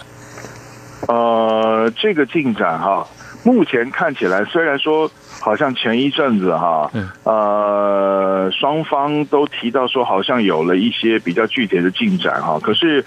[1.07, 3.07] 呃，这个进展哈。
[3.49, 5.09] 目前看起来，虽然说
[5.41, 6.91] 好像前一阵子哈，
[7.23, 13.03] 呃，双方都提到说好像有了一些比较具体的进展哈，可是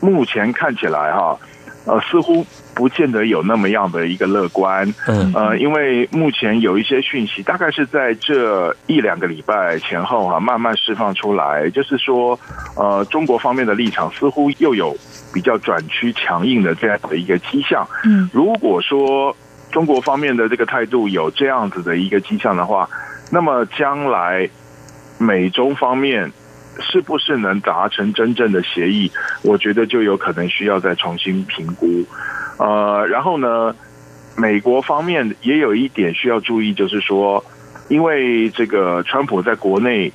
[0.00, 1.36] 目前看起来哈，
[1.86, 4.86] 呃，似乎不见得有那么样的一个乐观。
[5.08, 12.38] 嗯，呃，因为目前有一些讯息，大概是在这一两个礼拜前后哈，慢慢释放出来，就是说，
[12.76, 14.96] 呃，中国方面的立场似乎又有
[15.34, 17.84] 比较转趋强硬的这样的一个迹象。
[18.04, 19.34] 嗯，如果说。
[19.70, 22.88] 中国方面的这个态度有这样子的一个迹象的话，
[23.30, 24.48] 那么将来
[25.18, 26.32] 美中方面
[26.80, 29.10] 是不是能达成真正的协议？
[29.42, 32.04] 我觉得就有可能需要再重新评估。
[32.58, 33.74] 呃，然后呢，
[34.36, 37.44] 美国方面也有一点需要注意，就是说，
[37.88, 40.12] 因为这个川普在国内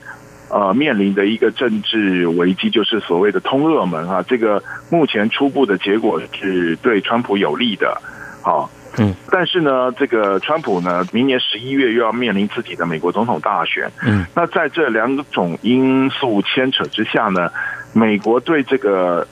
[0.50, 8.02] 呃面临的一个政治危机，就是所谓的通俄门啊，这个目前初步的结果是对川普有利的，
[8.42, 8.70] 好。
[8.98, 13.92] 嗯，但是呢，这个川普呢，明年十一月又要面临自己的美国总统大选。
[14.06, 17.50] 嗯，那在这两种因素牵扯之下呢，
[17.94, 19.28] 美国对这个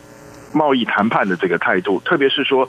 [0.54, 2.68] 贸易谈判的这个态度，特别是说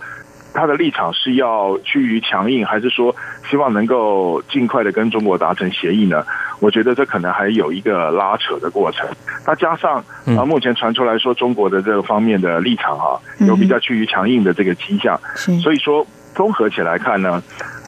[0.53, 3.14] 他的立场是要趋于强硬，还是说
[3.51, 6.24] 希望能够尽快的跟中国达成协议呢？
[6.61, 9.05] 我觉得这可能还有一个拉扯的过程。
[9.45, 9.97] 那加上
[10.38, 15.18] 啊，目前传出来说中国的这个方面的立场啊，有比较趋于强硬的这个迹象，
[15.61, 16.07] 所以说。
[16.35, 17.43] 综合起来看呢，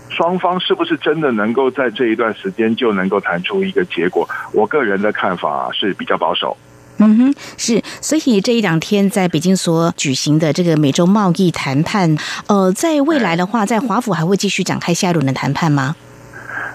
[0.08, 4.28] 双方是不是真的能够在这一段时间就能够谈出一个结果？
[4.52, 6.56] 我个人的看法是比较保守。
[6.98, 12.16] 嗯哼，是，所以这一两天在北京所举行的这个美洲贸易谈判，
[12.46, 15.94] 呃，在未来的话，在华府还会继续展开下一轮的谈判吗？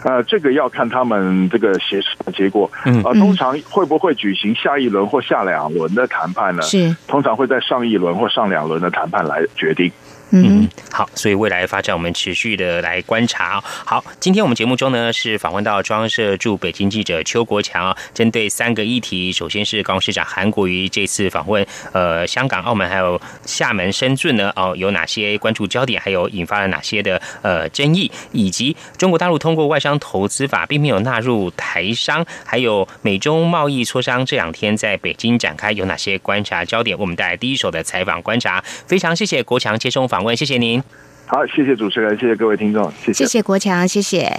[0.04, 2.70] 呃，这个要看他们这个协商的结果。
[2.86, 6.62] 嗯，呃，通常会不会举行下一轮或下两轮的谈判呢？
[6.62, 9.92] 是，通常会在上一轮或上两轮的谈判来决定。
[10.32, 13.62] 嗯，好，所以未来发展我们持续的来观察。
[13.62, 36.98] 好，今天我们节目中呢是访问到中央社驻北京记者邱国强，针对三个议题，首先是高雄市长韩国瑜这次访问，呃，香港、澳门还有厦门、深圳呢，哦，有哪些关注焦点，还有引发了哪些的呃争议，以及中国大陆通过外商投资法并没有纳入台商，还有美中贸易磋商这两天在北京展开，有哪些观察焦点？
[36.98, 40.82] 我们带来第一手的采访观察，非常谢谢国强接受访问，谢谢您。
[41.26, 43.24] 好，谢谢主持人，谢谢各位听众，谢谢。
[43.24, 44.32] 谢谢国强，谢谢。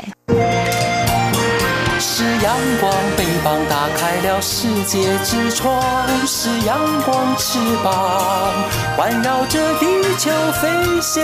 [1.98, 5.80] 是阳光，翅膀打开了世界之窗；
[6.26, 8.52] 是阳光，翅膀
[8.96, 9.86] 环绕着地
[10.18, 10.30] 球
[10.60, 10.68] 飞
[11.00, 11.22] 翔。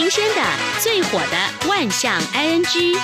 [0.00, 0.42] 新鲜的、
[0.78, 2.96] 最火的万象 ING，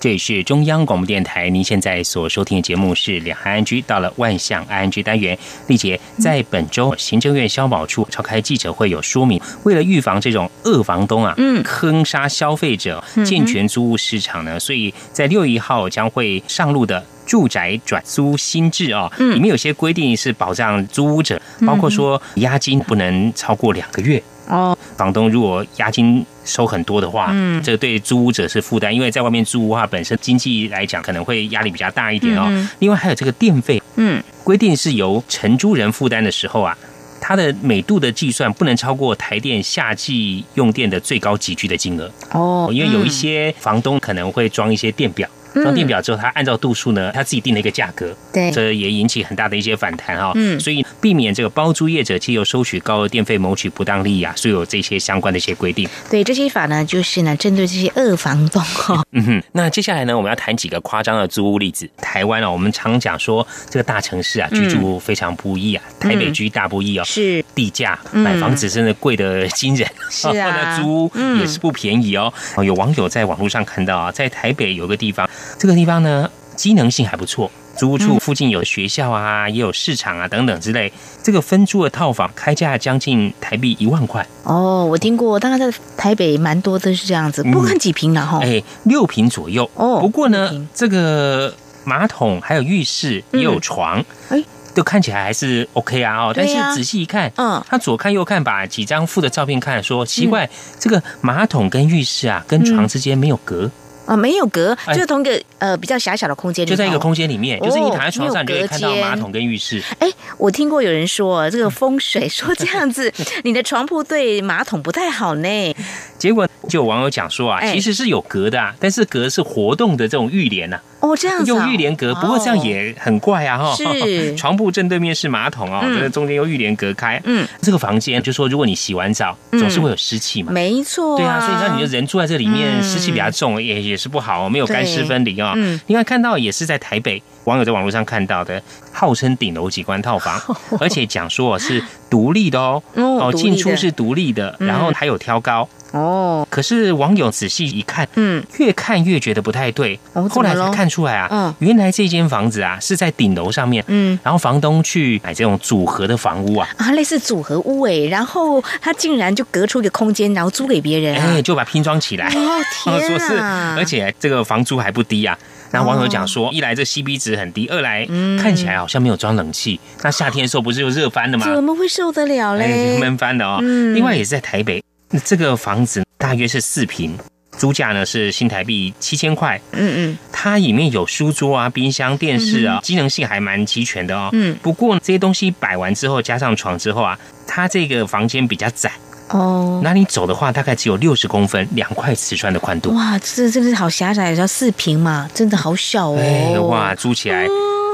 [0.00, 1.48] 这里是中央广播电台。
[1.48, 5.38] 您现在所收听的节目是两岸 ING，到了万象 ING 单元。
[5.68, 17.06] 丽姐在本周行政院消保处召开记者会，有说明，为了预防这种恶房东啊，嗯，坑杀消费者、健全租屋市场呢，所以在六月一号将会上路的。
[17.26, 24.22] 住宅转租新制啊，里面有些规定是保障租屋者，包括说押金不能超过两个月。
[24.48, 24.76] 哦。
[24.96, 32.46] 房东如果押金收很多的话，嗯，这对租屋者是负担，因为在外面租屋的话，本身经济来讲可能会压力比较大一点哦。
[32.78, 36.76] 另外还有这个电费，嗯，规定是由承租人负担的时候啊，
[37.20, 42.08] 它的每度的计算不能超过台电夏季用电的最高集聚的金额。
[42.30, 45.28] 哦，因为有一些房东可能会装一些电表。
[45.62, 50.32] 装电表之后，他按照度数呢，他自己定了一个价格，对，这也引起很大的一些反弹哈。
[50.34, 55.88] 嗯，所以避免这个包租业者借由收取高额电费谋取不当利益啊，所以有这些相关的一些规定。
[56.10, 59.04] 对，这些法呢，就是呢，针对这些恶房东哈。
[59.12, 61.88] 嗯哼，那接下来呢，我们要谈几个夸张的租屋例子。
[61.98, 72.32] 台湾啊，我们常讲说这个大城市啊，居住非常不易啊，台北居大不易哦，是地价买房子真的贵的惊人， 是啊， 租屋也是不便宜哦。
[72.64, 75.28] 有网友在网络上看到啊，在台北有个地方。
[75.58, 80.92] 这个地方呢，机能性还不错，租屋处附近有学校啊，也有市场啊等等之类。
[81.22, 84.26] 这个分租的套房开价将近台币一万块。
[84.42, 89.68] 哦，我听过，大概在台北蛮多都是这样子，不看几平然后，哎，六平左右。
[89.74, 94.42] 哦，不过呢，这个马桶还有浴室也有床，哎，
[94.74, 96.26] 都看起来还是 OK 啊。
[96.26, 103.70] 哦，但是仔细一看，嗯，他左看右看，把几张附的照片看，说奇怪，这个马桶跟浴室啊，跟床之间没有隔。
[104.06, 109.82] 啊，没有隔，就是同一个呃比较狭小的空间，就在一个空间里面，就是你躺在床上，你就会看到马桶跟浴室。
[109.98, 113.12] 哎，我听过有人说这个风水 说这样子，
[113.44, 115.76] 你的床铺对马桶不太好呢。
[116.18, 120.78] 结果就有网友讲说啊，其实是有隔的，啊，但是隔是活动的这种浴帘呐。
[121.04, 123.74] 哦，这样用浴帘隔，不过这样也很怪啊哈。
[123.76, 127.20] 是 床铺正对面是马桶哦，这个中间用浴帘隔开。
[127.24, 130.50] 嗯，这个房间就说，如果你洗完澡，总是会有湿气嘛。
[130.50, 131.16] 没错。
[131.18, 135.52] 对啊，所以让你的人住在这里面，湿气比较重，也也是不好，没有干湿分离啊。
[135.56, 135.78] 嗯。
[135.88, 138.60] 另外看到也是在台北网友在网络上看到的，
[138.92, 140.40] 号称顶楼几关套房，
[140.80, 145.68] 而且讲说是独立的哦，哦，进出是独立的，然后还有挑高。
[145.92, 149.96] 哦，可是网友仔细一看，嗯，越看越觉得不太对。
[150.28, 162.26] 后来才看出来啊，嗯，原来这间房子啊是在顶楼上面，嗯，然后房东去买这种组合的房屋啊，啊，类似组合屋哎，然后他竟然就隔出一个空间，然后租给别人，哎，就把拼装起来。
[162.26, 163.76] 哦 天啊！
[163.78, 165.38] 而且这个房租还不低啊。
[165.74, 168.06] 然后网友讲说，一来这 C B 值很低，二来
[168.40, 171.52] 看起来好像没有装冷气，那夏天的时候不是就热翻了吗？
[171.52, 172.96] 怎么会受得了嘞？
[173.00, 173.58] 闷翻的哦。
[173.92, 174.80] 另外也是在台北。
[175.24, 177.18] 这个房子大约是四平，
[177.58, 179.60] 租价呢是新台币七千块。
[179.72, 184.28] 嗯嗯，它里面有书桌啊、冰箱、电视啊，机能性还蛮齐全的哦。
[184.32, 187.18] 嗯，不过这些东西摆完之后，加上床之后啊，
[187.48, 188.92] 它这个房间比较窄
[189.34, 189.80] 哦。
[189.82, 192.94] 那你走的话，大概只有六十公分，两块瓷砖的宽度。
[192.94, 196.68] 哇，这真是好狭窄，要四平嘛，真的好小哦。
[196.68, 197.46] 哇，租起来。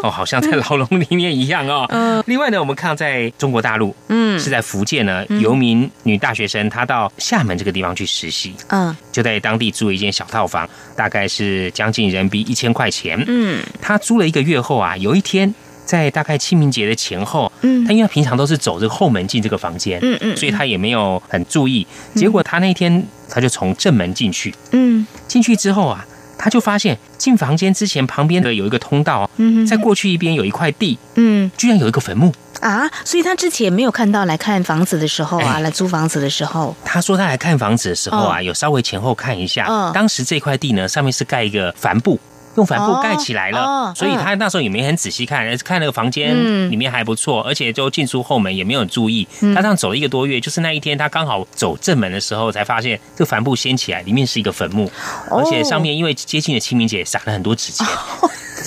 [0.03, 1.85] 哦，好像在牢笼里面一样哦。
[1.91, 2.25] 嗯。
[2.27, 10.67] 另外呢，我们看到在中国大陆，嗯，是在福建呢，有名女大学生，她到厦门这个地方去实习，嗯，就在当地租了一间小套房，
[10.97, 13.23] 大概是将近人民币一千块钱。
[13.27, 13.63] 嗯。
[13.83, 15.55] 她租了一个月后啊，有一天
[15.91, 21.85] 在大概清明节的前后，嗯，他因为平常都是走这个后门进这个房间，嗯嗯，所以他也没有很注意。
[22.15, 26.07] 结果他那天他就从正门进去，嗯，进去之后啊。
[26.43, 32.33] 他就发现进房间之前旁边的有一个通道，嗯，在过去一边有一块地，嗯，居然有一个坟墓
[32.63, 32.91] 啊！
[33.05, 42.19] 所以他之前没有看到来看房子的时候啊，来租房子的时候，他说他来看房子的时候啊，有稍微前后看一下，当时这块地呢上面是盖一个帆布。
[42.61, 46.35] 用帆布盖起来了，所以他那时候也没很仔细看，看那个房间
[46.71, 49.27] 里面还不错，而且就进出后门也没有注意。
[49.55, 54.91] 他这样走了一个多月，就是那一天他刚好走正门的时候，才发现这个帆布掀起来，里面是一个坟墓，
[55.31, 57.87] 而且上面因为接近了清明节，撒了很多纸钱。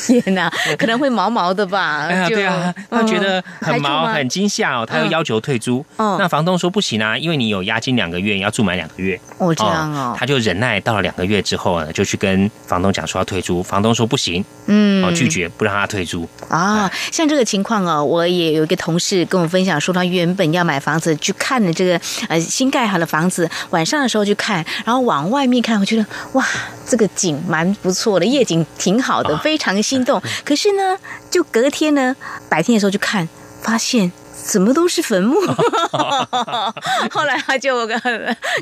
[0.08, 2.08] 天哪， 可能会毛毛的吧？
[2.10, 5.86] 哎呀，对啊，他觉得很毛很惊吓哦，他又要求退租。
[5.98, 9.20] 那房东说不行啊，因为你有押金两个月，你要住满两个月。
[9.38, 13.62] 哦，这样哦，他就忍耐到了两个月之后呢，就去跟房东讲说要退租。
[13.62, 16.28] 房东说不行，嗯，哦，拒绝不让他退租。
[16.48, 26.48] 啊，像这个情况哦，我也有一个同事跟我分享说，他原本要买房子去看的这个呃新盖好的房子，晚上的时候去看，然后往外面看，我觉得哇，
[26.88, 29.74] 这个景蛮不错的，夜景挺好的，非常。
[29.84, 30.98] 心动，可是呢，
[31.30, 32.16] 就隔天呢，
[32.48, 33.28] 白天的时候去看，
[33.62, 35.40] 发现怎么都是坟墓。
[37.12, 37.88] 后来他就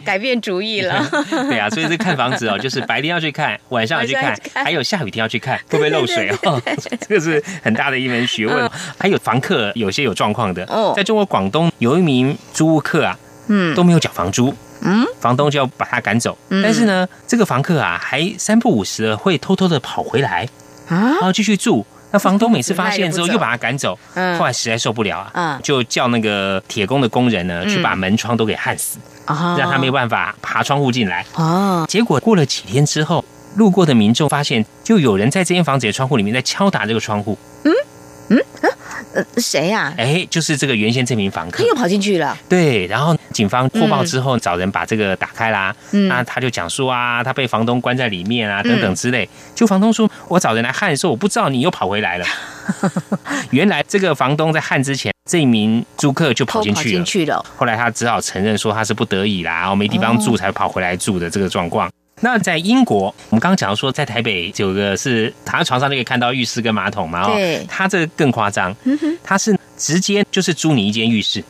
[0.04, 1.04] 改变主意了。
[1.50, 6.62] 对啊，所以这看房子哦， 就是白天要去看，晚上要去看，还有下雨天要去看，会不会漏水哦？
[7.08, 8.70] 这个是很大的一门学问。
[8.98, 10.66] 还有房客有些有状况的，
[10.96, 13.18] 在中国广东有一名租屋客啊，
[13.48, 14.54] 嗯，都没有缴房租。
[14.84, 16.36] 嗯，房东就要把他赶走。
[16.50, 20.48] 但是呢，这个房客啊，还三不五时会偷偷的跑回来。
[20.90, 23.97] 啊然后继续住，那房东每次发现之后又把他赶走，
[24.38, 31.26] 后来实在受不了啊，就叫那个铁工的工人呢去把门窗都给焊死，让他没有办法爬窗户进来。
[31.36, 33.24] 哦，结果过了几天之后，
[33.55, 37.38] 路过的民众发现，就有人在这间房子的窗户里面在敲打这个窗户。
[38.30, 38.72] 嗯嗯
[39.14, 39.94] 呃，谁呀？
[39.98, 42.38] 哎，就是这个原先这名房客，他又跑进去了。
[42.48, 45.76] 对，然后警方获报之后，找人把这个打开啦。
[45.92, 49.28] 嗯，那他就讲说啊，他被房东关在里面啊，等等之类。
[49.54, 52.26] 就房东说，我找人来焊，说我不知道你又跑回来了。
[53.52, 56.96] 原来这个房东在焊之前，这一名租客就跑进去了。
[56.96, 57.44] 进去了。
[57.58, 61.90] 后来他只好承认说他是不得已啦，然后没地方住才跑回来住的这个状况。
[62.22, 67.36] 那在英国，我们刚刚讲到说，在台北有个是躺在床上就可以看到浴室跟马桶嘛，哦，
[67.68, 68.76] 他这更夸张，
[69.24, 71.44] 他是直接就是租你一间浴室。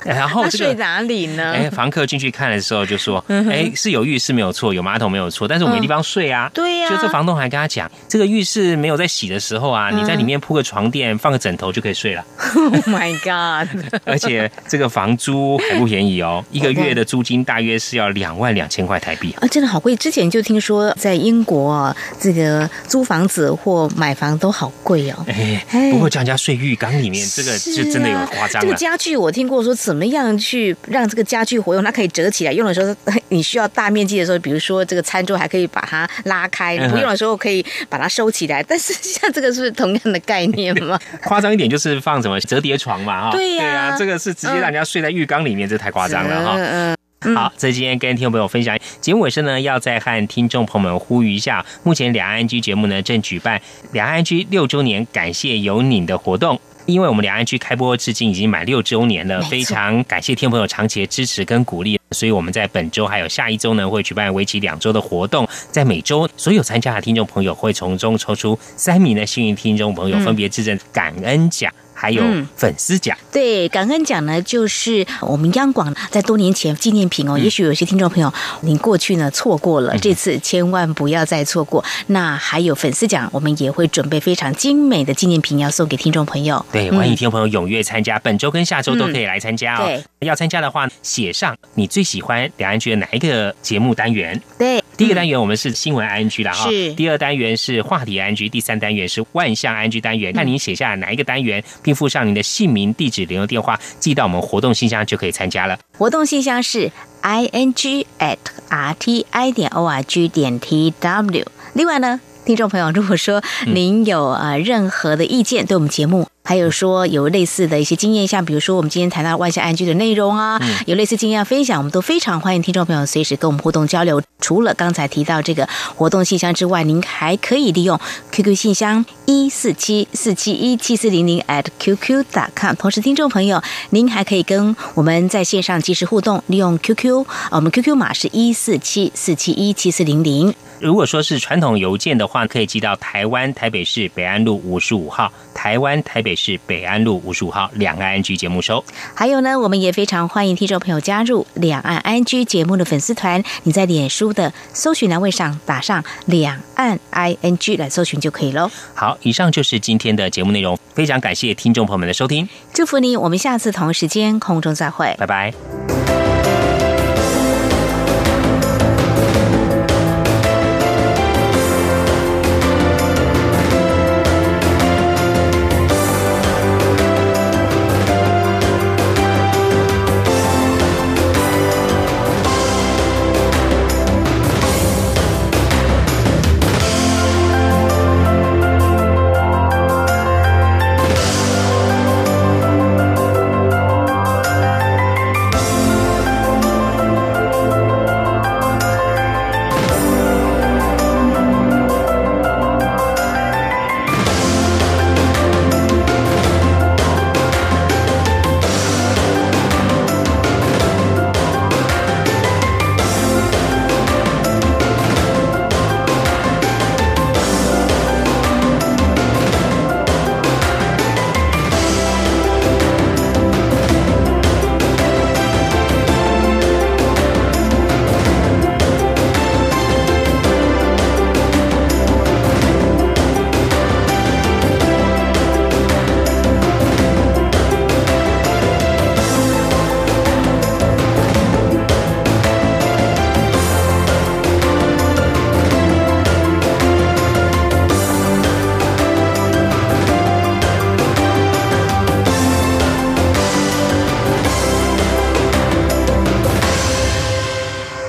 [0.04, 1.52] 然后这个睡哪里呢？
[1.52, 12.24] 哎，房客进去看的时候就说：“哎，是有浴室没有错，有马桶没有错，但是我没地方睡啊。”对呀，就这房东还跟他讲：“这个浴室没有在洗的时候啊，你在里面铺个床垫，放个枕头就可以睡了。
[12.54, 13.68] ”Oh my god！
[14.04, 19.94] 而且这个房租还不便宜哦，一个月的租金大约是要两万两千块台币啊，真的好贵。
[19.96, 25.24] 之前就听说在英国啊，这个租房子或买房都好贵哦。
[25.28, 28.60] 哎，不过叫人家睡浴缸里面，这个就真的有夸张了。
[28.62, 29.74] 这个家具我听过说。
[29.90, 31.82] 怎么样去让这个家具活用？
[31.82, 32.94] 它可以折起来，用的时候
[33.30, 38.62] 你需要大面积的时候，比如说这个餐桌还可以把它拉开，不用的时候可以把它收起来。
[38.62, 40.96] 但是像这个是同样的概念吗？
[41.26, 46.54] 夸张一点就是放什么折叠床嘛，哈，对呀，这个是直接让人家睡在浴缸里面，这太夸张了哈。
[46.56, 53.60] 嗯嗯，好，这今天跟听众朋友分享节目尾声呢，要再和听众朋友们呼吁一下，目前两岸居节目呢正举办
[53.90, 56.60] 两岸居六周年感谢有你的活动。
[56.90, 71.72] 因为我们两岸区开播至今已经满六周年了，非常感谢听众朋友长期的支持跟鼓励，所以我们在本周还有下一周呢，会举办为期两周的活动，在每周所有参加的听众朋友会从中抽出三名的幸运听众朋友，分别致赠感恩奖。
[72.00, 72.24] 还有
[72.56, 77.36] 粉丝奖，对感恩奖呢，就是我们央广在多年前纪念品哦。
[77.36, 78.32] 也许有些听众朋友
[78.62, 81.84] 您过去呢错过了，这次千万不要再错过。
[82.06, 86.64] 那还有粉丝奖，我们也会准备非常精美的纪念品要送给听众朋友。
[86.72, 90.02] 对，欢迎听众朋友踊跃参加，本周跟下周都可以来参加哦。
[90.20, 94.40] 要参加的话，写上你最喜欢两岸区的哪一个节目单元？
[94.58, 94.79] 对。
[95.00, 96.68] 第一个单元我们是新闻 I N G 啦，哈。
[96.68, 96.92] 是。
[96.92, 100.30] 第二单元是话题 I N G，第三单元是万象 I N G 单元。
[100.34, 105.78] 看您写下哪一个单元，并附上您的姓名、地址、联络电话，寄到我们活动信箱就可以参加了。
[105.96, 106.92] 活动信箱是
[107.22, 108.36] I N G at
[108.68, 111.46] R T I 点 O R G 点 T W。
[111.72, 116.26] 另外呢，听众朋友，如果说您有啊任何的意见，对我们节目。
[116.42, 124.20] 还有说有类似的一些经验，像比如说我们今天谈到万象安居的内容啊，有类似经验分享，我们都非常欢迎听众朋友随时跟我们互动交流。
[124.40, 128.00] 除了刚才提到这个活动信箱之外，您还可以利用
[128.32, 132.74] QQ 信箱一四七四七一七四零零 at qq dot com。
[132.74, 140.52] 同时，听众朋友，您还可以跟我们在线上及时互动，利用 QQ，我们 QQ 码是一四七四七一七四零零。
[140.80, 148.82] 如果说是传统邮件的话，可以寄到台湾台北市北安路五十五号，台湾台北市北安路五十五号两岸安居节目收。
[149.14, 153.42] 还有呢，我们也非常欢迎听众朋友加入两岸安居节目的粉丝团。
[153.64, 158.70] 你在脸书的搜寻栏位上打上“两岸 I N G” 来搜寻就可以喽。
[158.94, 165.89] 好，以上就是今天的节目内容，非常感谢听众朋友们的收听，祝福你，我们下次同一时间空中再会，拜拜。